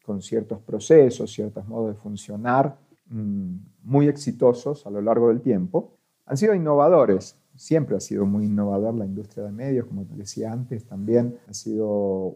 con 0.07 0.23
ciertos 0.23 0.61
procesos, 0.61 1.33
ciertos 1.33 1.67
modos 1.67 1.97
de 1.97 2.01
funcionar 2.01 2.77
mm, 3.09 3.55
muy 3.83 4.07
exitosos 4.07 4.87
a 4.87 4.91
lo 4.91 5.03
largo 5.03 5.31
del 5.31 5.41
tiempo. 5.41 5.97
Han 6.27 6.37
sido 6.37 6.55
innovadores, 6.55 7.40
siempre 7.61 7.95
ha 7.95 8.01
sido 8.01 8.25
muy 8.25 8.47
innovador 8.47 8.95
la 8.95 9.05
industria 9.05 9.45
de 9.45 9.53
medios, 9.53 9.85
como 9.85 10.07
te 10.07 10.15
decía 10.15 10.51
antes, 10.51 10.87
también 10.87 11.37
ha 11.47 11.53
sido 11.53 11.87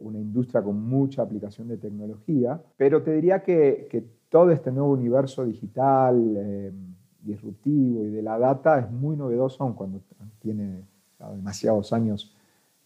una 0.03 0.19
industria 0.19 0.63
con 0.63 0.79
mucha 0.87 1.23
aplicación 1.23 1.67
de 1.69 1.79
tecnología, 1.79 2.61
pero 2.77 3.03
te 3.03 3.15
diría 3.15 3.43
que, 3.43 4.13
todo 4.29 4.51
este 4.51 4.73
nuevo 4.73 4.91
universo 4.91 5.45
digital, 5.45 6.35
eh, 6.37 6.73
disruptivo 7.23 8.05
y 8.05 8.11
de 8.11 8.21
la 8.21 8.37
data 8.37 8.81
es 8.81 8.91
muy 8.91 9.17
novedoso, 9.17 9.63
aun 9.63 9.75
cuando 9.75 10.01
tiene 10.41 10.83
demasiados 11.37 11.93
años 11.93 12.35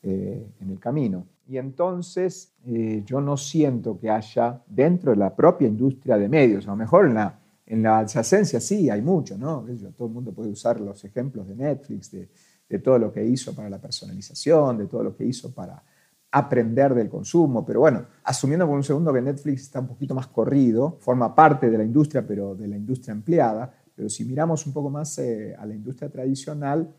eh, 0.03 0.46
en 0.61 0.70
el 0.70 0.79
camino. 0.79 1.24
Y 1.48 1.57
entonces 1.57 2.53
eh, 2.66 3.03
yo 3.07 3.22
no 3.22 3.38
siento 3.38 3.98
que 3.98 4.11
haya 4.11 4.62
dentro 4.68 5.11
de 5.12 5.16
la 5.16 5.35
propia 5.35 5.66
industria 5.66 6.18
de 6.18 6.29
medios, 6.29 6.68
a 6.68 6.70
lo 6.72 6.77
mejor 6.77 7.07
en 7.07 7.14
la 7.14 7.38
en 7.70 7.83
la 7.83 7.98
adyacencia 7.98 8.61
sí, 8.61 8.88
hay 8.88 9.02
mucho, 9.02 9.37
¿no? 9.37 9.66
Todo 9.94 10.09
el 10.09 10.14
mundo 10.14 10.33
puede 10.33 10.50
usar 10.50 10.81
los 10.81 11.04
ejemplos 11.04 11.46
de 11.48 11.54
Netflix, 11.54 12.11
de, 12.11 12.78
todo 12.78 12.98
lo 12.98 13.12
que 13.12 13.24
hizo 13.24 13.54
para 13.54 13.68
la 13.68 13.78
personalización, 13.78 14.78
de 14.78 14.87
todo 14.87 15.02
lo 15.02 15.14
que 15.14 15.24
hizo 15.26 15.52
para 15.52 15.83
aprender 16.31 16.94
del 16.94 17.11
consumo, 17.11 17.64
pero 17.64 17.81
bueno, 17.81 18.07
asumiendo 18.24 18.66
por 18.66 18.76
un 18.76 18.83
segundo 18.83 19.12
que 19.12 19.20
Netflix 19.20 19.62
está 19.62 19.81
un 19.81 19.87
poquito 19.87 20.14
más 20.14 20.28
corrido, 20.28 20.96
forma 21.00 21.35
parte 21.35 21.70
de 21.70 21.78
la 21.78 21.85
industria, 21.85 22.26
pero 22.26 22.54
de 22.54 22.68
la 22.68 22.76
industria 22.76 23.12
empleada, 23.12 23.70
pero 23.94 24.09
si 24.09 24.24
miramos 24.24 24.66
un 24.66 24.72
poco 24.72 24.88
más 24.88 25.18
eh, 25.18 25.54
a 25.59 25.66
la 25.66 25.74
industria 25.74 26.11
tradicional, 26.11 26.90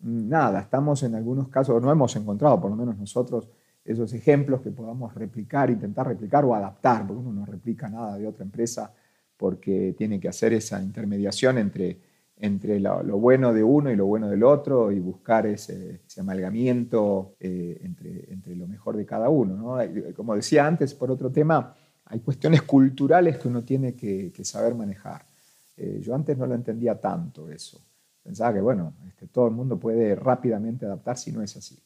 mm, 0.00 0.28
nada, 0.28 0.60
estamos 0.60 1.02
en 1.02 1.14
algunos 1.14 1.48
casos, 1.48 1.82
no 1.82 1.90
hemos 1.90 2.16
encontrado, 2.16 2.58
por 2.58 2.70
lo 2.70 2.76
menos 2.76 2.96
nosotros, 2.96 3.48
esos 3.84 4.12
ejemplos 4.14 4.62
que 4.62 4.70
podamos 4.70 5.14
replicar, 5.14 5.70
intentar 5.70 6.08
replicar 6.08 6.44
o 6.44 6.54
adaptar, 6.54 7.06
porque 7.06 7.20
uno 7.20 7.32
no 7.32 7.46
replica 7.46 7.88
nada 7.88 8.16
de 8.16 8.26
otra 8.26 8.44
empresa 8.44 8.92
porque 9.36 9.94
tiene 9.96 10.18
que 10.20 10.28
hacer 10.28 10.52
esa 10.52 10.82
intermediación 10.82 11.58
entre 11.58 11.98
entre 12.38 12.80
lo, 12.80 13.18
bueno 13.18 13.52
de 13.52 13.62
uno 13.62 13.90
y 13.90 13.96
lo 13.96 14.06
bueno 14.06 14.28
del 14.28 14.42
otro 14.42 14.92
y 14.92 14.98
buscar 14.98 15.46
ese, 15.46 16.02
amalgamiento 16.18 17.36
eh, 17.40 17.80
entre, 17.82 18.32
entre, 18.32 18.54
lo 18.56 18.66
mejor 18.66 18.96
de 18.96 19.06
cada 19.06 19.28
uno. 19.28 19.78
Como 20.14 20.34
decía 20.34 20.66
antes, 20.66 20.94
por 20.94 21.10
otro 21.10 21.30
tema, 21.30 21.74
hay 22.04 22.20
cuestiones 22.20 22.62
culturales 22.62 23.38
que 23.38 23.48
uno 23.48 23.64
tiene 23.64 23.94
que, 23.94 24.32
saber 24.42 24.74
manejar. 24.74 25.24
Eh, 25.76 26.00
yo 26.02 26.14
antes 26.14 26.36
no 26.36 26.46
lo 26.46 26.54
entendía 26.54 27.00
tanto 27.00 27.50
eso. 27.50 27.82
Pensaba 28.22 28.52
que, 28.52 28.60
bueno, 28.60 28.94
este, 29.08 29.28
todo 29.28 29.46
el 29.46 29.54
mundo 29.54 29.78
puede 29.78 30.14
rápidamente 30.14 30.84
adaptarse 30.84 31.30
y 31.30 31.32
no 31.32 31.42
es 31.42 31.56
así. 31.56 31.78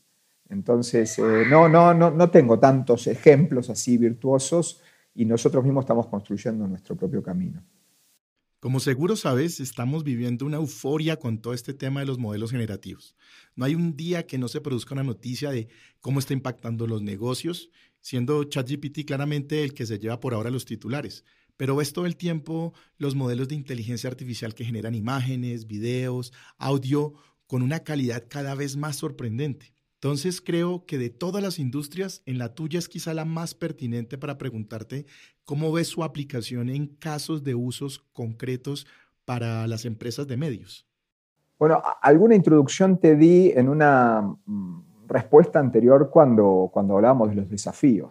Entonces, 0.49 1.17
eh, 1.19 1.45
no, 1.49 1.69
no, 1.69 1.95
no, 1.95 2.11
no 2.11 2.31
tengo 2.31 2.59
tantos 2.59 3.07
ejemplos 3.07 3.71
así 3.71 3.99
virtuosos 3.99 4.83
y 5.15 5.25
nosotros 5.25 5.65
mismos 5.65 5.85
estamos 5.85 6.07
construyendo 6.07 6.67
nuestro 6.67 6.97
propio 6.97 7.23
camino. 7.23 7.65
Como 8.61 8.79
seguro 8.79 9.17
sabes, 9.17 9.59
estamos 9.59 10.05
viviendo 10.05 10.45
una 10.45 10.59
euforia 10.59 11.17
con 11.17 11.41
todo 11.41 11.55
este 11.55 11.73
tema 11.73 12.01
de 12.01 12.07
los 12.07 12.19
modelos 12.19 12.51
generativos. 12.51 13.17
No 13.57 13.65
hay 13.65 13.75
un 13.75 13.97
día 13.97 14.27
que 14.27 14.37
no 14.37 14.49
se 14.49 14.61
produzca 14.61 14.93
una 14.93 15.03
noticia 15.03 15.51
de 15.51 15.69
cómo 16.03 16.19
está 16.19 16.35
impactando 16.35 16.87
los 16.87 17.01
negocios, 17.01 17.71
siendo 18.03 18.45
ChatGPT 18.45 19.07
claramente 19.07 19.65
el 19.65 19.73
que 19.73 19.87
se 19.87 19.99
lleva 19.99 20.21
por 20.21 20.35
ahora 20.35 20.51
los 20.51 20.67
titulares. 20.67 21.25
Pero 21.57 21.77
ves 21.77 21.95
todo 21.95 22.05
el 22.05 22.17
tiempo 22.17 22.75
los 22.99 23.15
modelos 23.15 23.49
de 23.49 23.55
inteligencia 23.55 24.11
artificial 24.11 24.55
que 24.55 24.67
generan 24.67 24.95
imágenes, 24.95 25.67
videos, 25.67 26.31
audio 26.59 27.15
con 27.47 27.63
una 27.63 27.81
calidad 27.81 28.27
cada 28.29 28.55
vez 28.55 28.77
más 28.77 28.97
sorprendente. 28.97 29.73
Entonces 30.03 30.41
creo 30.41 30.87
que 30.87 30.97
de 30.97 31.11
todas 31.11 31.43
las 31.43 31.59
industrias, 31.59 32.23
en 32.25 32.39
la 32.39 32.55
tuya 32.55 32.79
es 32.79 32.89
quizá 32.89 33.13
la 33.13 33.27
más 33.27 33.55
pertinente 33.55 34.17
para 34.17 34.39
preguntarte 34.39 35.05
cómo 35.45 35.71
ves 35.73 35.89
su 35.89 36.03
aplicación 36.03 36.71
en 36.71 36.87
casos 36.87 37.45
de 37.45 37.55
usos 37.55 37.99
concretos 38.15 38.87
para 39.27 39.67
las 39.67 39.85
empresas 39.85 40.27
de 40.27 40.39
medios. 40.39 40.87
Bueno, 41.59 41.83
alguna 42.01 42.35
introducción 42.35 42.97
te 42.97 43.15
di 43.15 43.53
en 43.55 43.69
una 43.69 44.23
mm, 44.47 44.81
respuesta 45.07 45.59
anterior 45.59 46.09
cuando, 46.09 46.71
cuando 46.73 46.95
hablábamos 46.95 47.29
de 47.29 47.35
los 47.35 47.51
desafíos. 47.51 48.11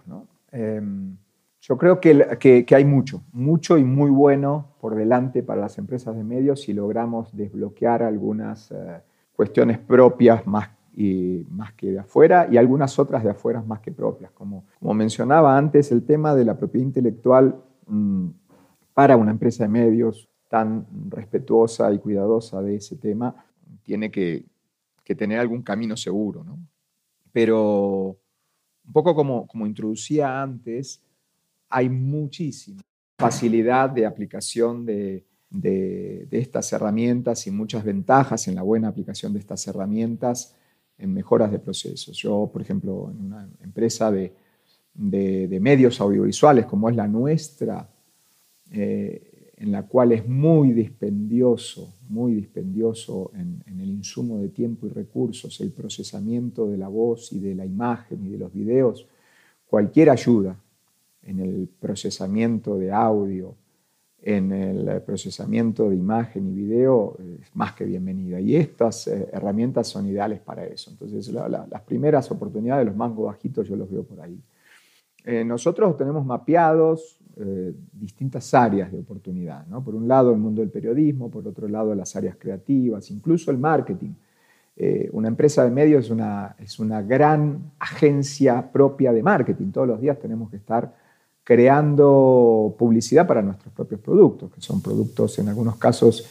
Em, 0.51 1.17
yo 1.59 1.75
creo 1.75 1.99
que, 1.99 2.65
hay 2.69 2.85
mucho, 2.85 3.23
mucho 3.31 3.79
y 3.79 3.83
muy 3.83 4.11
bueno 4.11 4.75
por 4.79 4.93
delante 4.93 5.41
para 5.41 5.61
las 5.61 5.79
empresas 5.79 6.15
de 6.15 6.23
medios 6.23 6.61
si 6.61 6.73
logramos 6.73 7.35
desbloquear 7.35 8.03
algunas 8.03 8.69
eh, 8.69 9.01
cuestiones 9.35 9.79
propias 9.79 10.45
más 10.45 10.69
y 10.99 11.45
más 11.49 11.71
que 11.75 11.93
de 11.93 11.99
afuera 11.99 12.49
y 12.51 12.57
algunas 12.57 12.99
otras 12.99 13.23
de 13.23 13.29
afuera 13.29 13.61
más 13.61 13.79
que 13.79 13.89
propias. 13.89 14.31
Como, 14.31 14.65
como 14.77 14.93
mencionaba 14.93 15.57
antes, 15.57 15.93
el 15.93 16.03
tema 16.03 16.35
de 16.35 16.43
la 16.43 16.57
propiedad 16.57 16.85
intelectual 16.85 17.55
mm, 17.87 18.27
para 18.93 19.15
una 19.15 19.31
empresa 19.31 19.63
de 19.63 19.69
medios 19.69 20.27
tan 20.49 20.85
respetuosa 21.07 21.89
y 21.93 21.99
cuidadosa 21.99 22.61
de 22.61 22.75
ese 22.75 22.97
tema 22.97 23.33
tiene 23.81 24.11
que, 24.11 24.45
que 25.05 25.15
tener 25.15 25.39
algún 25.39 25.61
camino 25.61 25.95
seguro. 25.95 26.43
¿no? 26.43 26.59
Pero 27.31 28.17
un 28.85 28.91
poco 28.91 29.15
como, 29.15 29.47
como 29.47 29.65
introducía 29.65 30.41
antes, 30.41 31.01
hay 31.69 31.87
muchísima 31.87 32.81
facilidad 33.17 33.89
de 33.89 34.05
aplicación 34.05 34.85
de, 34.85 35.23
de, 35.49 36.27
de, 36.29 36.39
estas 36.39 36.73
herramientas 36.73 37.47
y 37.47 37.51
muchas 37.51 37.85
ventajas 37.85 38.49
en 38.49 38.55
la 38.55 38.63
buena 38.63 38.89
aplicación 38.89 39.31
de 39.31 39.39
estas 39.39 39.65
herramientas 39.65 40.57
en 40.99 41.13
mejoras 41.13 41.51
de 41.51 41.59
procesos. 41.59 42.15
Yo, 42.17 42.49
por 42.51 42.61
ejemplo, 42.61 43.09
en 43.09 43.25
una 43.25 43.49
empresa 43.63 44.11
de, 44.11 44.33
medios 44.93 46.01
audiovisuales 46.01 46.65
como 46.65 46.89
es 46.89 46.95
la 46.95 47.07
nuestra, 47.07 47.89
eh, 48.71 49.53
en 49.57 49.71
la 49.71 49.83
cual 49.83 50.11
es 50.11 50.27
muy 50.27 50.71
dispendioso, 50.71 51.93
muy 52.09 52.33
dispendioso 52.33 53.31
en, 53.33 53.63
en, 53.65 53.79
el 53.79 53.89
insumo 53.89 54.39
de 54.39 54.49
tiempo 54.49 54.87
y 54.87 54.89
recursos, 54.89 55.59
el 55.61 55.71
procesamiento 55.71 56.67
de 56.67 56.77
la 56.77 56.87
voz 56.87 57.31
y 57.33 57.39
de 57.39 57.55
la 57.55 57.65
imagen 57.65 58.25
y 58.25 58.29
de 58.29 58.37
los 58.37 58.53
videos, 58.53 59.07
cualquier 59.67 60.09
ayuda 60.09 60.57
en 61.23 61.39
el 61.39 61.69
procesamiento 61.79 62.77
de 62.77 62.91
audio, 62.91 63.55
en 64.21 64.51
el 64.51 65.01
procesamiento 65.01 65.89
de 65.89 65.95
imagen 65.95 66.47
y 66.49 66.53
video 66.53 67.17
es 67.41 67.55
más 67.55 67.73
que 67.73 67.85
bienvenida. 67.85 68.39
Y 68.39 68.55
estas 68.55 69.07
eh, 69.07 69.29
herramientas 69.31 69.87
son 69.87 70.07
ideales 70.07 70.39
para 70.39 70.65
eso. 70.65 70.91
Entonces, 70.91 71.31
las 71.31 71.81
primeras 71.83 72.29
oportunidades, 72.31 72.85
los 72.85 72.95
mangos 72.95 73.27
bajitos, 73.27 73.67
yo 73.67 73.75
los 73.75 73.89
veo 73.89 74.03
por 74.03 74.19
ahí. 74.21 74.37
Eh, 75.23 75.43
nosotros 75.43 75.95
tenemos 75.95 76.25
mapeados 76.25 77.19
eh, 77.37 77.73
distintas 77.93 78.53
áreas 78.53 78.91
de 78.91 78.99
oportunidad. 78.99 79.65
Por 79.83 79.95
un 79.95 80.07
lado, 80.07 80.31
el 80.31 80.39
mundo 80.39 80.61
del 80.61 80.69
periodismo, 80.69 81.31
por 81.31 81.47
otro 81.47 81.67
lado, 81.67 81.95
las 81.95 82.15
áreas 82.15 82.35
creativas, 82.37 83.09
incluso 83.11 83.51
el 83.51 83.57
marketing. 83.57 84.13
una 85.11 85.27
empresa 85.27 85.65
de 85.65 85.71
medios 85.71 86.05
es 86.05 86.11
una, 86.11 86.55
es 86.57 86.79
una 86.79 87.01
gran 87.01 87.71
agencia 87.79 88.71
propia 88.71 89.11
de 89.11 89.21
marketing. 89.21 89.71
Todos 89.71 89.87
los 89.87 89.99
días 89.99 90.17
tenemos 90.19 90.49
que 90.49 90.57
estar 90.57 90.93
creando 91.49 92.75
publicidad 92.77 93.25
para 93.25 93.41
nuestros 93.41 93.73
propios 93.73 94.01
productos, 94.01 94.51
que 94.51 94.61
son 94.61 94.83
productos 94.83 95.39
en 95.39 95.49
algunos 95.49 95.77
casos 95.77 96.29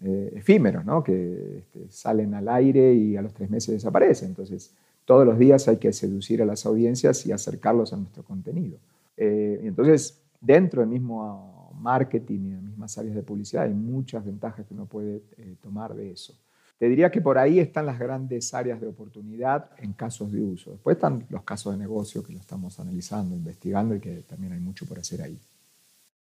eh, 0.00 0.32
efímeros, 0.36 0.84
¿no? 0.84 1.02
que 1.02 1.58
este, 1.58 1.90
salen 1.90 2.34
al 2.34 2.48
aire 2.48 2.94
y 2.94 3.16
a 3.16 3.22
los 3.22 3.34
tres 3.34 3.50
meses 3.50 3.74
desaparecen. 3.74 4.28
Entonces, 4.28 4.72
todos 5.04 5.26
los 5.26 5.40
días 5.40 5.66
hay 5.66 5.78
que 5.78 5.92
seducir 5.92 6.40
a 6.40 6.44
las 6.44 6.66
audiencias 6.66 7.26
y 7.26 7.32
acercarlos 7.32 7.92
a 7.92 7.96
nuestro 7.96 8.22
contenido. 8.22 8.78
Eh, 9.16 9.58
entonces, 9.64 10.22
dentro 10.40 10.82
del 10.82 10.88
mismo 10.88 11.72
marketing 11.74 12.38
y 12.38 12.50
de 12.50 12.54
las 12.54 12.62
mismas 12.62 12.96
áreas 12.96 13.16
de 13.16 13.24
publicidad 13.24 13.64
hay 13.64 13.74
muchas 13.74 14.24
ventajas 14.24 14.64
que 14.66 14.74
uno 14.74 14.86
puede 14.86 15.24
eh, 15.36 15.56
tomar 15.60 15.96
de 15.96 16.12
eso. 16.12 16.32
Te 16.80 16.88
diría 16.88 17.10
que 17.10 17.20
por 17.20 17.36
ahí 17.36 17.58
están 17.58 17.84
las 17.84 17.98
grandes 17.98 18.54
áreas 18.54 18.80
de 18.80 18.86
oportunidad 18.86 19.68
en 19.76 19.92
casos 19.92 20.32
de 20.32 20.40
uso. 20.40 20.70
Después 20.70 20.96
están 20.96 21.26
los 21.28 21.42
casos 21.42 21.74
de 21.74 21.78
negocio 21.78 22.22
que 22.22 22.32
lo 22.32 22.38
estamos 22.38 22.80
analizando, 22.80 23.36
investigando 23.36 23.94
y 23.94 24.00
que 24.00 24.22
también 24.22 24.54
hay 24.54 24.60
mucho 24.60 24.86
por 24.86 24.98
hacer 24.98 25.20
ahí. 25.20 25.38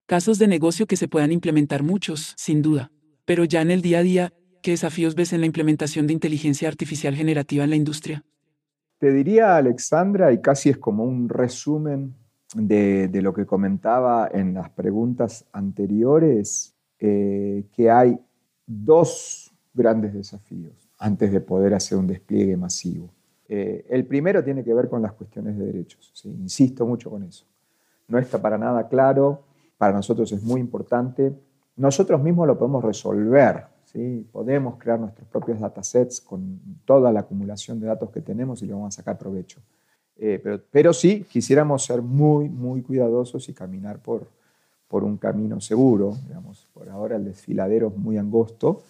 Casos 0.06 0.40
de 0.40 0.48
negocio 0.48 0.88
que 0.88 0.96
se 0.96 1.10
puedan 1.10 1.34
implementar 1.34 1.84
muchos, 1.84 2.34
sin 2.38 2.62
duda. 2.62 2.90
Pero 3.26 3.44
ya 3.44 3.62
en 3.62 3.70
el 3.70 3.82
día 3.82 4.00
a 4.00 4.04
día, 4.04 4.34
¿qué 4.62 4.72
desafíos 4.72 5.14
ves 5.16 5.34
en 5.34 5.42
la 5.42 5.46
implementación 5.46 6.08
de 6.08 6.14
inteligencia 6.14 6.70
artificial 6.70 7.16
generativa 7.16 7.66
en 7.66 7.72
la 7.72 7.76
industria? 7.76 8.24
Te 8.98 9.12
diría, 9.12 9.58
Alexandra, 9.58 10.32
y 10.32 10.40
casi 10.40 10.70
es 10.70 10.78
como 10.78 11.04
un 11.04 11.28
resumen 11.28 12.16
de, 12.54 13.10
lo 13.22 13.34
que 13.34 13.46
comentaba 13.46 14.30
en 14.32 14.54
las 14.54 14.70
preguntas 14.70 15.46
anteriores, 15.52 16.74
eh, 16.98 17.66
que 17.76 17.92
hay 17.92 18.18
dos 18.66 19.45
grandes 19.76 20.14
desafíos 20.14 20.90
antes 20.98 21.32
de 21.32 21.42
poder 21.42 21.74
hacer 21.74 21.98
un 21.98 22.08
despliegue 22.08 22.56
masivo. 22.58 23.10
Eh, 23.48 23.86
el 23.90 24.06
primero 24.06 24.44
tiene 24.44 24.64
que 24.64 24.74
ver 24.74 24.90
con 24.90 25.02
las 25.02 25.14
cuestiones 25.14 25.58
de 25.58 25.66
derechos. 25.66 26.12
Insisto 26.26 26.86
mucho 26.86 27.10
con 27.10 27.24
eso. 27.24 27.46
No 28.08 28.18
está 28.18 28.42
para 28.42 28.58
nada 28.58 28.88
claro, 28.88 29.44
para 29.78 29.94
nosotros 29.94 30.32
es 30.32 30.42
muy 30.44 30.62
importante. 30.62 31.34
Nosotros 31.76 32.22
mismos 32.22 32.48
lo 32.48 32.58
podemos 32.58 32.84
resolver. 32.84 33.66
¿sí? 33.86 34.28
Podemos 34.32 34.78
crear 34.78 35.00
nuestros 35.00 35.28
propios 35.28 35.60
datasets 35.60 36.22
con 36.22 36.60
toda 36.86 37.12
la 37.12 37.22
acumulación 37.22 37.80
de 37.80 37.88
datos 37.88 38.10
que 38.10 38.22
tenemos 38.22 38.62
y 38.62 38.68
le 38.68 38.74
vamos 38.74 38.96
a 38.96 38.98
sacar 38.98 39.18
provecho. 39.18 39.60
Eh, 40.18 40.40
pero, 40.42 40.62
pero 40.72 40.94
sí 40.94 41.26
quisiéramos 41.30 41.84
ser 41.84 42.02
muy, 42.02 42.48
muy 42.48 42.82
cuidadosos 42.82 43.50
y 43.50 43.54
caminar 43.54 44.00
por, 44.00 44.28
por 44.88 45.04
un 45.04 45.18
camino 45.18 45.60
seguro. 45.60 46.16
Digamos. 46.28 46.68
Por 46.74 46.90
ahora 46.90 47.18
el 47.18 47.26
desfiladero 47.26 47.90
es 47.90 47.98
muy 47.98 48.18
angosto 48.18 48.82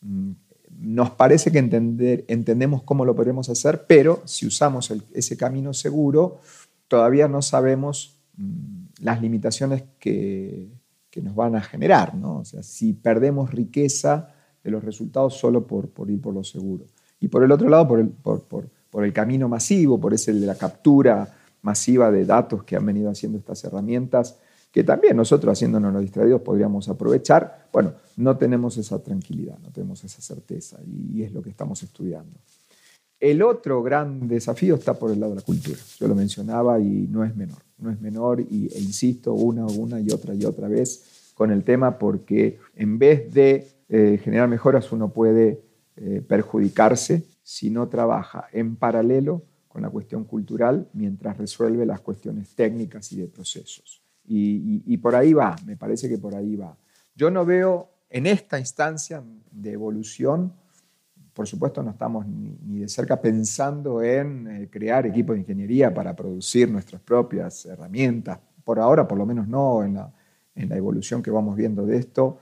nos 0.00 1.10
parece 1.10 1.50
que 1.50 1.58
entender, 1.58 2.24
entendemos 2.28 2.82
cómo 2.82 3.04
lo 3.04 3.14
podemos 3.16 3.48
hacer, 3.48 3.86
pero 3.86 4.22
si 4.24 4.46
usamos 4.46 4.92
ese 5.12 5.36
camino 5.36 5.72
seguro, 5.72 6.40
todavía 6.86 7.28
no 7.28 7.42
sabemos 7.42 8.20
mm, 8.36 8.86
las 9.00 9.20
limitaciones 9.20 9.84
que, 9.98 10.76
nos 11.20 11.34
van 11.34 11.56
a 11.56 11.60
generar. 11.60 12.14
¿no? 12.14 12.38
O 12.38 12.44
sea, 12.44 12.62
si 12.62 12.92
perdemos 12.92 13.50
riqueza 13.50 14.28
de 14.62 14.70
los 14.70 14.84
resultados 14.84 15.36
solo 15.36 15.66
por, 15.66 15.88
por 15.88 16.08
ir 16.08 16.20
por 16.20 16.32
lo 16.32 16.44
seguro. 16.44 16.84
Y 17.18 17.26
por 17.26 17.42
el 17.42 17.50
otro 17.50 17.68
lado, 17.68 17.88
por 17.88 17.98
el, 17.98 18.06
por, 18.08 18.44
por 18.44 19.04
el 19.04 19.12
camino 19.12 19.48
masivo, 19.48 19.98
por 19.98 20.14
ese 20.14 20.32
de 20.32 20.46
la 20.46 20.54
captura 20.54 21.34
masiva 21.62 22.10
de 22.10 22.24
datos 22.24 22.62
que 22.62 22.76
han 22.76 22.86
venido 22.86 23.10
haciendo 23.10 23.38
estas 23.38 23.64
herramientas, 23.64 24.38
que 24.70 24.84
también 24.84 25.16
nosotros 25.16 25.52
haciéndonos 25.52 25.92
los 25.92 26.02
distraídos 26.02 26.42
podríamos 26.42 26.88
aprovechar. 26.88 27.68
Bueno, 27.72 27.94
no 28.16 28.36
tenemos 28.36 28.76
esa 28.76 29.02
tranquilidad, 29.02 29.58
no 29.58 29.70
tenemos 29.70 30.04
esa 30.04 30.20
certeza 30.20 30.78
y 30.86 31.22
es 31.22 31.32
lo 31.32 31.42
que 31.42 31.50
estamos 31.50 31.82
estudiando. 31.82 32.38
El 33.20 33.42
otro 33.42 33.82
gran 33.82 34.28
desafío 34.28 34.76
está 34.76 34.94
por 34.94 35.10
el 35.10 35.18
lado 35.18 35.32
de 35.32 35.40
la 35.40 35.44
cultura. 35.44 35.78
Yo 35.98 36.06
lo 36.06 36.14
mencionaba 36.14 36.78
y 36.78 37.08
no 37.08 37.24
es 37.24 37.34
menor, 37.34 37.58
no 37.78 37.90
es 37.90 38.00
menor 38.00 38.40
y, 38.40 38.68
e 38.72 38.80
insisto 38.80 39.34
una, 39.34 39.66
una 39.66 40.00
y 40.00 40.10
otra 40.10 40.34
y 40.34 40.44
otra 40.44 40.68
vez 40.68 41.32
con 41.34 41.50
el 41.50 41.64
tema 41.64 41.98
porque 41.98 42.58
en 42.76 42.98
vez 42.98 43.32
de 43.32 43.68
eh, 43.88 44.20
generar 44.22 44.48
mejoras 44.48 44.92
uno 44.92 45.12
puede 45.12 45.62
eh, 45.96 46.22
perjudicarse 46.26 47.24
si 47.42 47.70
no 47.70 47.88
trabaja 47.88 48.46
en 48.52 48.76
paralelo 48.76 49.42
con 49.68 49.82
la 49.82 49.90
cuestión 49.90 50.24
cultural 50.24 50.88
mientras 50.92 51.38
resuelve 51.38 51.86
las 51.86 52.00
cuestiones 52.00 52.54
técnicas 52.54 53.10
y 53.12 53.16
de 53.16 53.26
procesos. 53.26 54.02
Y, 54.30 54.96
por 54.98 55.14
ahí 55.14 55.32
va, 55.32 55.56
me 55.64 55.76
parece 55.76 56.08
que 56.08 56.18
por 56.18 56.34
ahí 56.34 56.54
va. 56.54 56.76
Yo 57.14 57.30
no 57.30 57.44
veo 57.44 57.88
en 58.10 58.26
esta 58.26 58.58
instancia 58.58 59.22
de 59.50 59.72
evolución, 59.72 60.52
por 61.32 61.46
supuesto 61.46 61.82
no 61.82 61.90
estamos 61.90 62.26
ni, 62.26 62.80
de 62.80 62.88
cerca 62.88 63.20
pensando 63.20 64.02
en 64.02 64.46
eh, 64.48 64.68
crear 64.70 65.06
equipos 65.06 65.34
de 65.34 65.40
ingeniería 65.40 65.94
para 65.94 66.14
producir 66.14 66.70
nuestras 66.70 67.00
propias 67.00 67.64
herramientas. 67.64 68.38
Por 68.64 68.78
ahora, 68.78 69.06
por 69.08 69.16
lo 69.16 69.24
menos 69.24 69.48
no 69.48 69.82
en 69.82 69.94
la, 69.94 70.12
evolución 70.54 71.22
que 71.22 71.30
vamos 71.30 71.56
viendo 71.56 71.86
de 71.86 71.96
esto. 71.96 72.38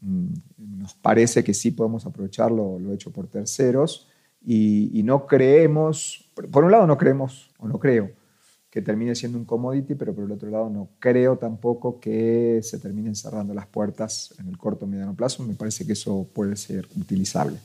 Mm, 0.00 0.34
nos 0.58 0.94
parece 0.94 1.42
que 1.42 1.54
sí 1.54 1.70
podemos 1.70 2.06
aprovechar 2.06 2.52
lo, 2.52 2.92
hecho 2.92 3.10
por 3.10 3.26
terceros 3.26 4.08
y, 4.44 5.02
no 5.04 5.26
creemos, 5.26 6.30
por 6.50 6.64
un 6.64 6.70
lado 6.70 6.86
no 6.86 6.98
creemos, 6.98 7.50
o 7.58 7.66
no 7.66 7.78
creo, 7.78 8.10
que 8.74 8.82
termine 8.82 9.14
siendo 9.14 9.38
un 9.38 9.44
commodity, 9.44 9.94
pero 9.94 10.12
por 10.12 10.24
el 10.24 10.32
otro 10.32 10.50
lado 10.50 10.68
no 10.68 10.90
creo 10.98 11.38
tampoco 11.38 12.00
que 12.00 12.58
se 12.60 12.80
terminen 12.80 13.14
cerrando 13.14 13.54
las 13.54 13.68
puertas 13.68 14.34
en 14.40 14.48
el 14.48 14.58
corto 14.58 14.84
o 14.84 14.88
mediano 14.88 15.14
plazo. 15.14 15.44
Me 15.44 15.54
parece 15.54 15.86
que 15.86 15.92
eso 15.92 16.28
puede 16.34 16.56
ser 16.56 16.88
utilizable. 16.96 17.56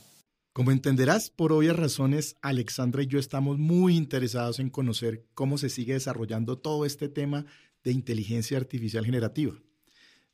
Como 0.52 0.70
entenderás, 0.70 1.28
por 1.28 1.52
obvias 1.52 1.74
razones, 1.74 2.36
Alexandra 2.42 3.02
y 3.02 3.08
yo 3.08 3.18
estamos 3.18 3.58
muy 3.58 3.96
interesados 3.96 4.60
en 4.60 4.70
conocer 4.70 5.26
cómo 5.34 5.58
se 5.58 5.68
sigue 5.68 5.94
desarrollando 5.94 6.58
todo 6.58 6.86
este 6.86 7.08
tema 7.08 7.44
de 7.82 7.90
inteligencia 7.90 8.56
artificial 8.56 9.04
generativa. 9.04 9.56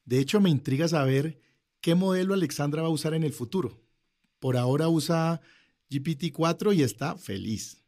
De 0.04 0.18
hecho, 0.18 0.42
me 0.42 0.50
intriga 0.50 0.88
saber 0.88 1.40
qué 1.80 1.94
modelo 1.94 2.34
Alexandra 2.34 2.82
va 2.82 2.88
a 2.88 2.90
usar 2.90 3.14
en 3.14 3.24
el 3.24 3.32
futuro. 3.32 3.82
Por 4.40 4.58
ahora 4.58 4.90
usa 4.90 5.40
GPT-4 5.88 6.76
y 6.76 6.82
está 6.82 7.16
feliz. 7.16 7.82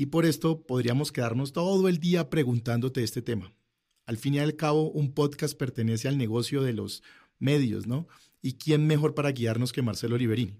Y 0.00 0.06
por 0.06 0.24
esto 0.24 0.62
podríamos 0.62 1.12
quedarnos 1.12 1.52
todo 1.52 1.86
el 1.86 1.98
día 1.98 2.30
preguntándote 2.30 3.02
este 3.02 3.20
tema. 3.20 3.52
Al 4.06 4.16
fin 4.16 4.32
y 4.32 4.38
al 4.38 4.56
cabo, 4.56 4.90
un 4.90 5.12
podcast 5.12 5.54
pertenece 5.58 6.08
al 6.08 6.16
negocio 6.16 6.62
de 6.62 6.72
los 6.72 7.02
medios, 7.38 7.86
¿no? 7.86 8.08
¿Y 8.40 8.54
quién 8.54 8.86
mejor 8.86 9.14
para 9.14 9.30
guiarnos 9.32 9.74
que 9.74 9.82
Marcelo 9.82 10.14
Oliverini? 10.14 10.56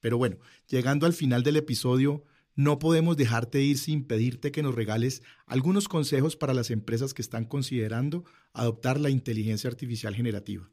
Pero 0.00 0.18
bueno, 0.18 0.38
llegando 0.66 1.06
al 1.06 1.12
final 1.12 1.44
del 1.44 1.58
episodio, 1.58 2.24
no 2.56 2.80
podemos 2.80 3.16
dejarte 3.16 3.60
ir 3.60 3.78
sin 3.78 4.04
pedirte 4.04 4.50
que 4.50 4.64
nos 4.64 4.74
regales 4.74 5.22
algunos 5.46 5.86
consejos 5.86 6.34
para 6.34 6.52
las 6.52 6.72
empresas 6.72 7.14
que 7.14 7.22
están 7.22 7.44
considerando 7.44 8.24
adoptar 8.52 8.98
la 8.98 9.10
inteligencia 9.10 9.70
artificial 9.70 10.16
generativa. 10.16 10.68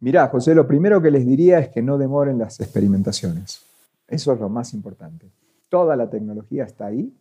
Mirá, 0.00 0.26
José, 0.26 0.56
lo 0.56 0.66
primero 0.66 1.00
que 1.00 1.12
les 1.12 1.24
diría 1.24 1.60
es 1.60 1.68
que 1.68 1.80
no 1.80 1.96
demoren 1.96 2.40
las 2.40 2.58
experimentaciones. 2.58 3.62
Eso 4.08 4.32
es 4.32 4.40
lo 4.40 4.48
más 4.48 4.74
importante. 4.74 5.30
Toda 5.68 5.94
la 5.94 6.10
tecnología 6.10 6.64
está 6.64 6.86
ahí, 6.86 7.14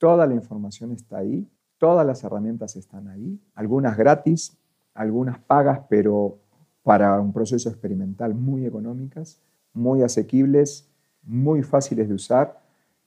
toda 0.00 0.26
la 0.26 0.34
información 0.34 0.90
está 0.92 1.18
ahí, 1.18 1.46
todas 1.78 2.04
las 2.06 2.24
herramientas 2.24 2.74
están 2.74 3.06
ahí, 3.06 3.38
algunas 3.54 3.96
gratis, 3.96 4.56
algunas 4.94 5.38
pagas, 5.38 5.82
pero 5.88 6.38
para 6.82 7.20
un 7.20 7.32
proceso 7.32 7.68
experimental 7.68 8.34
muy 8.34 8.66
económicas, 8.66 9.38
muy 9.74 10.02
asequibles, 10.02 10.88
muy 11.22 11.62
fáciles 11.62 12.08
de 12.08 12.14
usar. 12.14 12.58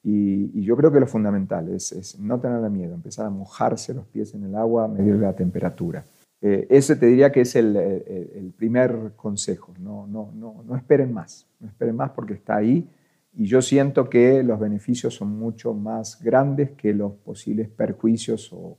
Y, 0.03 0.61
yo 0.61 0.77
creo 0.77 0.91
que 0.91 0.99
lo 0.99 1.07
fundamental 1.07 1.67
es, 1.69 2.17
no 2.19 2.39
tener 2.39 2.69
miedo, 2.69 2.93
empezar 2.93 3.25
a 3.25 3.29
mojarse 3.31 3.93
los 3.93 4.05
pies 4.05 4.33
en 4.35 4.43
el 4.43 4.55
agua, 4.55 4.87
medir 4.87 5.15
la 5.15 5.33
temperatura. 5.33 6.05
Eh, 6.41 6.67
ese 6.69 6.95
te 6.95 7.07
diría 7.07 7.31
que 7.31 7.41
es 7.41 7.55
el, 7.55 7.75
el 7.75 8.53
primer 8.55 9.13
consejo. 9.15 9.73
No, 9.79 10.05
no, 10.05 10.31
no, 10.35 10.63
no 10.63 10.75
esperen 10.75 11.11
más, 11.11 11.47
no 11.59 11.67
esperen 11.67 11.95
más 11.95 12.11
porque 12.11 12.33
está 12.33 12.57
ahí 12.57 12.87
y 13.35 13.45
yo 13.47 13.61
siento 13.61 14.09
que 14.09 14.43
los 14.43 14.59
beneficios 14.59 15.15
son 15.15 15.29
mucho 15.29 15.73
más 15.73 16.21
grandes 16.21 16.71
que 16.71 16.93
los 16.93 17.13
posibles 17.13 17.69
perjuicios 17.69 18.51
o, 18.53 18.77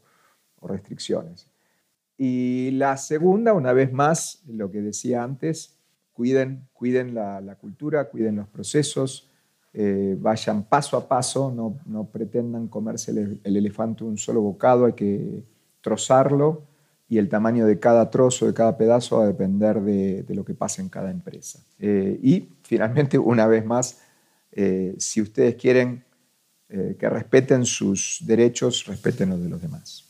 restricciones. 0.67 1.47
Y 2.17 2.71
la 2.71 2.97
segunda, 2.97 3.53
una 3.53 3.75
vez 3.75 3.93
más, 3.93 4.43
lo 4.47 4.71
que 4.71 4.81
decía 4.81 5.23
antes, 5.23 5.77
cuiden, 6.15 6.67
cuiden 6.73 7.15
la, 7.15 7.59
cultura, 7.61 8.09
cuiden 8.09 8.37
los 8.37 8.49
procesos, 8.49 9.29
eh, 9.75 10.17
vayan 10.19 10.65
paso 10.65 10.97
a 10.97 11.07
paso, 11.07 11.53
no, 11.55 11.77
no 11.85 12.07
pretendan 12.07 12.69
comerse 12.69 13.11
el, 13.11 13.41
elefante 13.45 14.05
un 14.05 14.17
solo 14.17 14.41
bocado, 14.41 14.87
hay 14.87 14.95
que 14.95 15.45
trozarlo 15.83 16.63
y 17.11 17.19
el 17.19 17.29
tamaño 17.29 17.67
de 17.67 17.79
cada 17.79 18.09
trozo, 18.09 18.47
de 18.47 18.55
cada 18.55 18.79
pedazo, 18.79 19.19
va 19.19 19.25
a 19.25 19.27
depender 19.27 19.83
de, 19.83 20.25
lo 20.31 20.47
que 20.47 20.55
pasa 20.55 20.81
en 20.81 20.89
cada 20.89 21.11
empresa. 21.11 21.61
Eh, 21.79 22.19
y 22.23 22.49
finalmente, 22.63 23.19
una 23.19 23.47
vez 23.47 23.67
más, 23.67 24.01
eh, 24.57 24.95
si 24.99 25.21
ustedes 25.21 25.57
quieren 25.57 26.05
eh, 26.69 26.97
que 26.99 27.09
respeten 27.09 27.67
sus 27.67 28.19
derechos, 28.21 28.87
respeten 28.87 29.31
los 29.31 29.43
de 29.43 29.49
los 29.49 29.61
demás. 29.61 30.05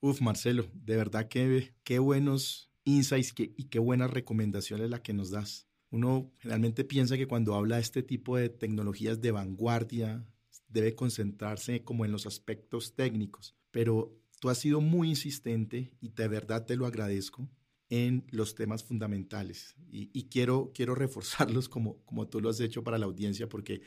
Uf, 0.00 0.20
Marcelo, 0.20 0.66
de 0.74 0.96
verdad 0.96 1.28
que 1.28 1.72
qué 1.82 1.98
buenos 1.98 2.70
insights 2.84 3.34
y 3.38 3.64
qué 3.64 3.78
buenas 3.78 4.10
recomendaciones 4.10 4.90
la 4.90 5.02
que 5.02 5.12
nos 5.12 5.30
das. 5.30 5.66
Uno 5.90 6.30
generalmente 6.38 6.84
piensa 6.84 7.16
que 7.16 7.26
cuando 7.26 7.54
habla 7.54 7.76
de 7.76 7.82
este 7.82 8.02
tipo 8.02 8.36
de 8.36 8.48
tecnologías 8.48 9.20
de 9.20 9.30
vanguardia, 9.30 10.24
debe 10.68 10.94
concentrarse 10.94 11.82
como 11.84 12.04
en 12.04 12.12
los 12.12 12.26
aspectos 12.26 12.94
técnicos, 12.94 13.54
pero 13.70 14.12
tú 14.40 14.50
has 14.50 14.58
sido 14.58 14.80
muy 14.80 15.10
insistente 15.10 15.92
y 16.00 16.08
de 16.08 16.28
verdad 16.28 16.66
te 16.66 16.76
lo 16.76 16.86
agradezco 16.86 17.48
en 17.94 18.24
los 18.30 18.56
temas 18.56 18.82
fundamentales. 18.82 19.76
Y, 19.88 20.24
quiero, 20.24 20.72
quiero 20.74 20.94
reforzarlos 20.96 21.68
como, 21.68 22.02
como 22.04 22.26
tú 22.26 22.40
lo 22.40 22.48
has 22.50 22.58
hecho 22.58 22.82
para 22.82 22.98
la 22.98 23.06
audiencia, 23.06 23.48
porque 23.48 23.82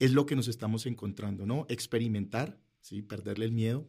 es 0.00 0.12
lo 0.12 0.26
que 0.26 0.34
nos 0.34 0.48
estamos 0.48 0.84
encontrando, 0.86 1.46
¿no? 1.46 1.66
Experimentar, 1.68 2.60
¿sí? 2.80 3.02
Perderle 3.02 3.44
el 3.44 3.52
miedo, 3.52 3.88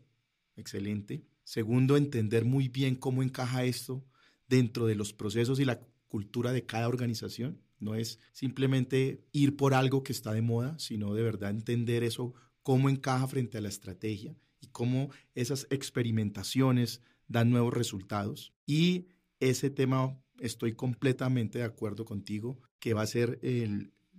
excelente. 0.55 1.25
Segundo, 1.43 1.97
entender 1.97 2.45
muy 2.45 2.67
bien 2.67 2.95
cómo 2.95 3.23
encaja 3.23 3.63
esto 3.63 4.05
dentro 4.47 4.86
de 4.86 4.93
los 4.93 5.12
procesos 5.12 5.59
y 5.59 5.65
la 5.65 5.81
cultura 6.07 6.51
de 6.51 6.67
cada 6.67 6.88
organización. 6.88 7.59
No 7.79 7.95
es 7.95 8.19
simplemente 8.31 9.25
ir 9.31 9.57
por 9.57 9.73
algo 9.73 10.03
que 10.03 10.13
está 10.13 10.33
de 10.33 10.43
moda, 10.43 10.77
sino 10.77 11.15
de 11.15 11.23
verdad 11.23 11.49
entender 11.49 12.03
eso, 12.03 12.36
cómo 12.62 12.91
encaja 12.91 13.27
frente 13.27 13.57
a 13.57 13.62
la 13.62 13.69
estrategia 13.69 14.38
y 14.62 14.67
cómo 14.67 15.09
esas 15.33 15.65
experimentaciones 15.71 17.01
dan 17.27 17.49
nuevos 17.49 17.73
resultados. 17.73 18.53
Y 18.67 19.07
ese 19.49 19.69
tema 19.69 20.19
estoy 20.39 20.73
completamente 20.73 21.60
de 21.60 21.65
acuerdo 21.65 22.06
contigo, 22.06 22.60
que 22.79 22.93
va 22.93 23.01
a 23.01 23.08
ser 23.08 23.39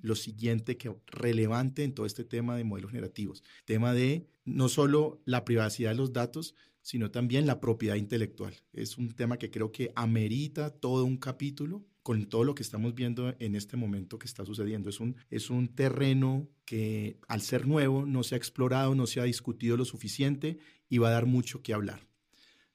lo 0.01 0.15
siguiente 0.15 0.77
que 0.77 0.95
relevante 1.07 1.85
en 1.85 1.95
todo 1.95 2.07
este 2.07 2.25
tema 2.25 2.57
de 2.57 2.65
modelos 2.65 2.91
generativos. 2.91 3.43
Tema 3.65 3.95
de 3.95 4.27
no 4.45 4.69
solo 4.69 5.23
la 5.25 5.45
privacidad 5.45 5.91
de 5.91 5.97
los 5.97 6.13
datos, 6.13 6.55
sino 6.83 7.11
también 7.11 7.47
la 7.47 7.61
propiedad 7.61 7.95
intelectual. 7.95 8.55
Es 8.75 8.99
un 8.99 9.13
tema 9.13 9.39
que 9.39 9.51
creo 9.51 9.73
que 9.73 9.93
amerita 9.97 10.71
todo 10.71 11.05
un 11.05 11.17
capítulo 11.17 11.87
con 12.03 12.27
todo 12.27 12.45
lo 12.45 12.55
que 12.55 12.63
estamos 12.63 12.95
viendo 12.95 13.35
en 13.39 13.57
este 13.57 13.79
momento 13.79 14.19
que 14.19 14.27
está 14.27 14.45
sucediendo. 14.45 14.91
Es 14.91 15.01
un, 15.01 15.17
es 15.31 15.49
un 15.49 15.69
terreno 15.69 16.47
que 16.67 17.19
al 17.27 17.41
ser 17.41 17.67
nuevo 17.67 18.05
no 18.05 18.23
se 18.23 18.35
ha 18.35 18.39
explorado, 18.39 18.95
no 18.95 19.07
se 19.07 19.21
ha 19.21 19.25
discutido 19.25 19.79
lo 19.79 19.87
suficiente 19.87 20.59
y 20.91 20.99
va 20.99 21.09
a 21.09 21.13
dar 21.13 21.25
mucho 21.25 21.63
que 21.63 21.73
hablar. 21.73 22.07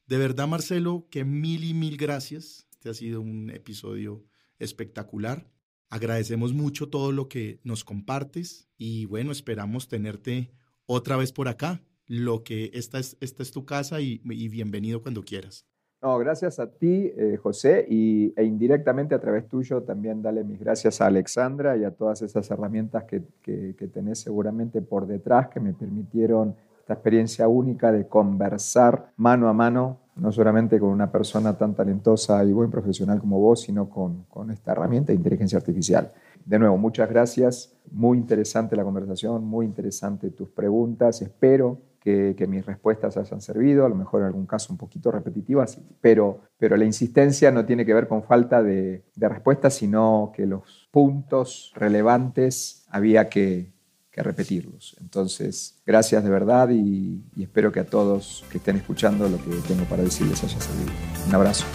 De 0.09 0.17
verdad, 0.17 0.47
Marcelo, 0.47 1.05
que 1.11 1.23
mil 1.23 1.63
y 1.63 1.75
mil 1.75 1.95
gracias. 1.95 2.67
Este 2.71 2.89
ha 2.89 2.95
sido 2.95 3.21
un 3.21 3.51
episodio 3.51 4.23
espectacular. 4.57 5.45
Agradecemos 5.87 6.51
mucho 6.51 6.89
todo 6.89 7.11
lo 7.11 7.29
que 7.29 7.59
nos 7.63 7.83
compartes 7.83 8.67
y 8.75 9.05
bueno, 9.05 9.31
esperamos 9.31 9.87
tenerte 9.87 10.49
otra 10.87 11.15
vez 11.15 11.31
por 11.31 11.47
acá. 11.47 11.83
Lo 12.07 12.43
que 12.43 12.71
esta 12.73 12.97
es, 12.97 13.17
esta 13.21 13.43
es 13.43 13.51
tu 13.51 13.67
casa 13.67 14.01
y, 14.01 14.17
bienvenido 14.23 15.03
cuando 15.03 15.21
quieras. 15.21 15.67
No, 16.01 16.17
gracias 16.17 16.59
a 16.59 16.71
ti, 16.71 17.11
eh, 17.15 17.37
José, 17.37 17.85
y, 17.87 18.33
e 18.35 18.45
indirectamente 18.45 19.13
a 19.13 19.19
través 19.19 19.47
tuyo 19.47 19.83
también 19.83 20.23
dale 20.23 20.43
mis 20.43 20.59
gracias 20.59 21.01
a 21.01 21.05
Alexandra 21.05 21.77
y 21.77 21.83
a 21.83 21.91
todas 21.91 22.23
esas 22.23 22.49
herramientas 22.49 23.03
que, 23.03 23.21
que, 23.43 23.75
que 23.77 23.87
tenés 23.87 24.17
seguramente 24.17 24.81
por 24.81 25.05
detrás 25.05 25.49
que 25.49 25.59
me 25.59 25.73
permitieron 25.73 26.55
esta 26.89 26.95
experiencia 26.95 27.47
única 27.47 27.91
de 27.91 28.07
conversar 28.07 29.11
mano 29.15 29.47
a 29.47 29.53
mano, 29.53 29.99
no 30.15 30.31
solamente 30.31 30.79
con 30.79 30.89
una 30.89 31.11
persona 31.11 31.55
tan 31.55 31.75
talentosa 31.75 32.43
y 32.43 32.51
buen 32.51 32.71
profesional 32.71 33.19
como 33.19 33.39
vos, 33.39 33.61
sino 33.61 33.91
con, 33.91 34.23
con 34.23 34.49
esta 34.49 34.71
herramienta 34.71 35.11
de 35.11 35.17
inteligencia 35.17 35.59
artificial. 35.59 36.11
De 36.43 36.57
nuevo, 36.57 36.79
muchas 36.79 37.07
gracias. 37.07 37.77
Muy 37.91 38.17
interesante 38.17 38.75
la 38.75 38.83
conversación, 38.83 39.45
muy 39.45 39.67
interesante 39.67 40.31
tus 40.31 40.49
preguntas. 40.49 41.21
Espero 41.21 41.77
que, 41.99 42.33
que, 42.35 42.47
mis 42.47 42.65
respuestas 42.65 43.17
hayan 43.17 43.39
servido, 43.39 43.85
a 43.85 43.89
lo 43.89 43.93
mejor 43.93 44.21
en 44.21 44.27
algún 44.27 44.47
caso 44.47 44.73
un 44.73 44.79
poquito 44.79 45.11
repetitivas, 45.11 45.79
pero, 46.01 46.39
pero 46.57 46.75
la 46.75 46.85
insistencia 46.85 47.51
no 47.51 47.65
tiene 47.65 47.85
que 47.85 47.93
ver 47.93 48.07
con 48.07 48.23
falta 48.23 48.63
de, 48.63 49.03
de 49.15 49.29
respuestas, 49.29 49.75
sino 49.75 50.31
que 50.35 50.47
los 50.47 50.89
puntos 50.91 51.71
relevantes 51.75 52.87
había 52.89 53.29
que, 53.29 53.73
repetirlos. 54.15 54.95
Entonces, 54.99 55.75
gracias 55.85 56.23
de 56.23 56.29
verdad 56.29 56.69
y, 56.69 57.23
y 57.35 57.43
espero 57.43 57.71
que 57.71 57.79
a 57.79 57.85
todos 57.85 58.43
que 58.51 58.57
estén 58.57 58.77
escuchando 58.77 59.29
lo 59.29 59.37
que 59.37 59.51
tengo 59.67 59.85
para 59.85 60.03
decirles 60.03 60.43
haya 60.43 60.59
servido. 60.59 60.91
Un 61.27 61.35
abrazo. 61.35 61.65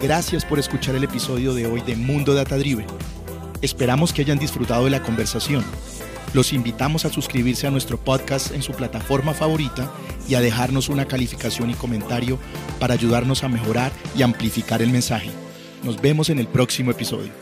Gracias 0.00 0.44
por 0.44 0.58
escuchar 0.58 0.96
el 0.96 1.04
episodio 1.04 1.54
de 1.54 1.66
hoy 1.66 1.80
de 1.80 1.94
Mundo 1.94 2.34
Data 2.34 2.58
Driven. 2.58 2.86
Esperamos 3.60 4.12
que 4.12 4.22
hayan 4.22 4.38
disfrutado 4.38 4.84
de 4.84 4.90
la 4.90 5.02
conversación. 5.02 5.64
Los 6.34 6.52
invitamos 6.52 7.04
a 7.04 7.10
suscribirse 7.10 7.66
a 7.66 7.70
nuestro 7.70 7.98
podcast 7.98 8.52
en 8.52 8.62
su 8.62 8.72
plataforma 8.72 9.34
favorita 9.34 9.92
y 10.28 10.34
a 10.34 10.40
dejarnos 10.40 10.88
una 10.88 11.06
calificación 11.06 11.70
y 11.70 11.74
comentario 11.74 12.38
para 12.80 12.94
ayudarnos 12.94 13.44
a 13.44 13.48
mejorar 13.48 13.92
y 14.16 14.22
amplificar 14.22 14.82
el 14.82 14.90
mensaje. 14.90 15.30
Nos 15.84 16.00
vemos 16.00 16.30
en 16.30 16.40
el 16.40 16.48
próximo 16.48 16.90
episodio. 16.90 17.41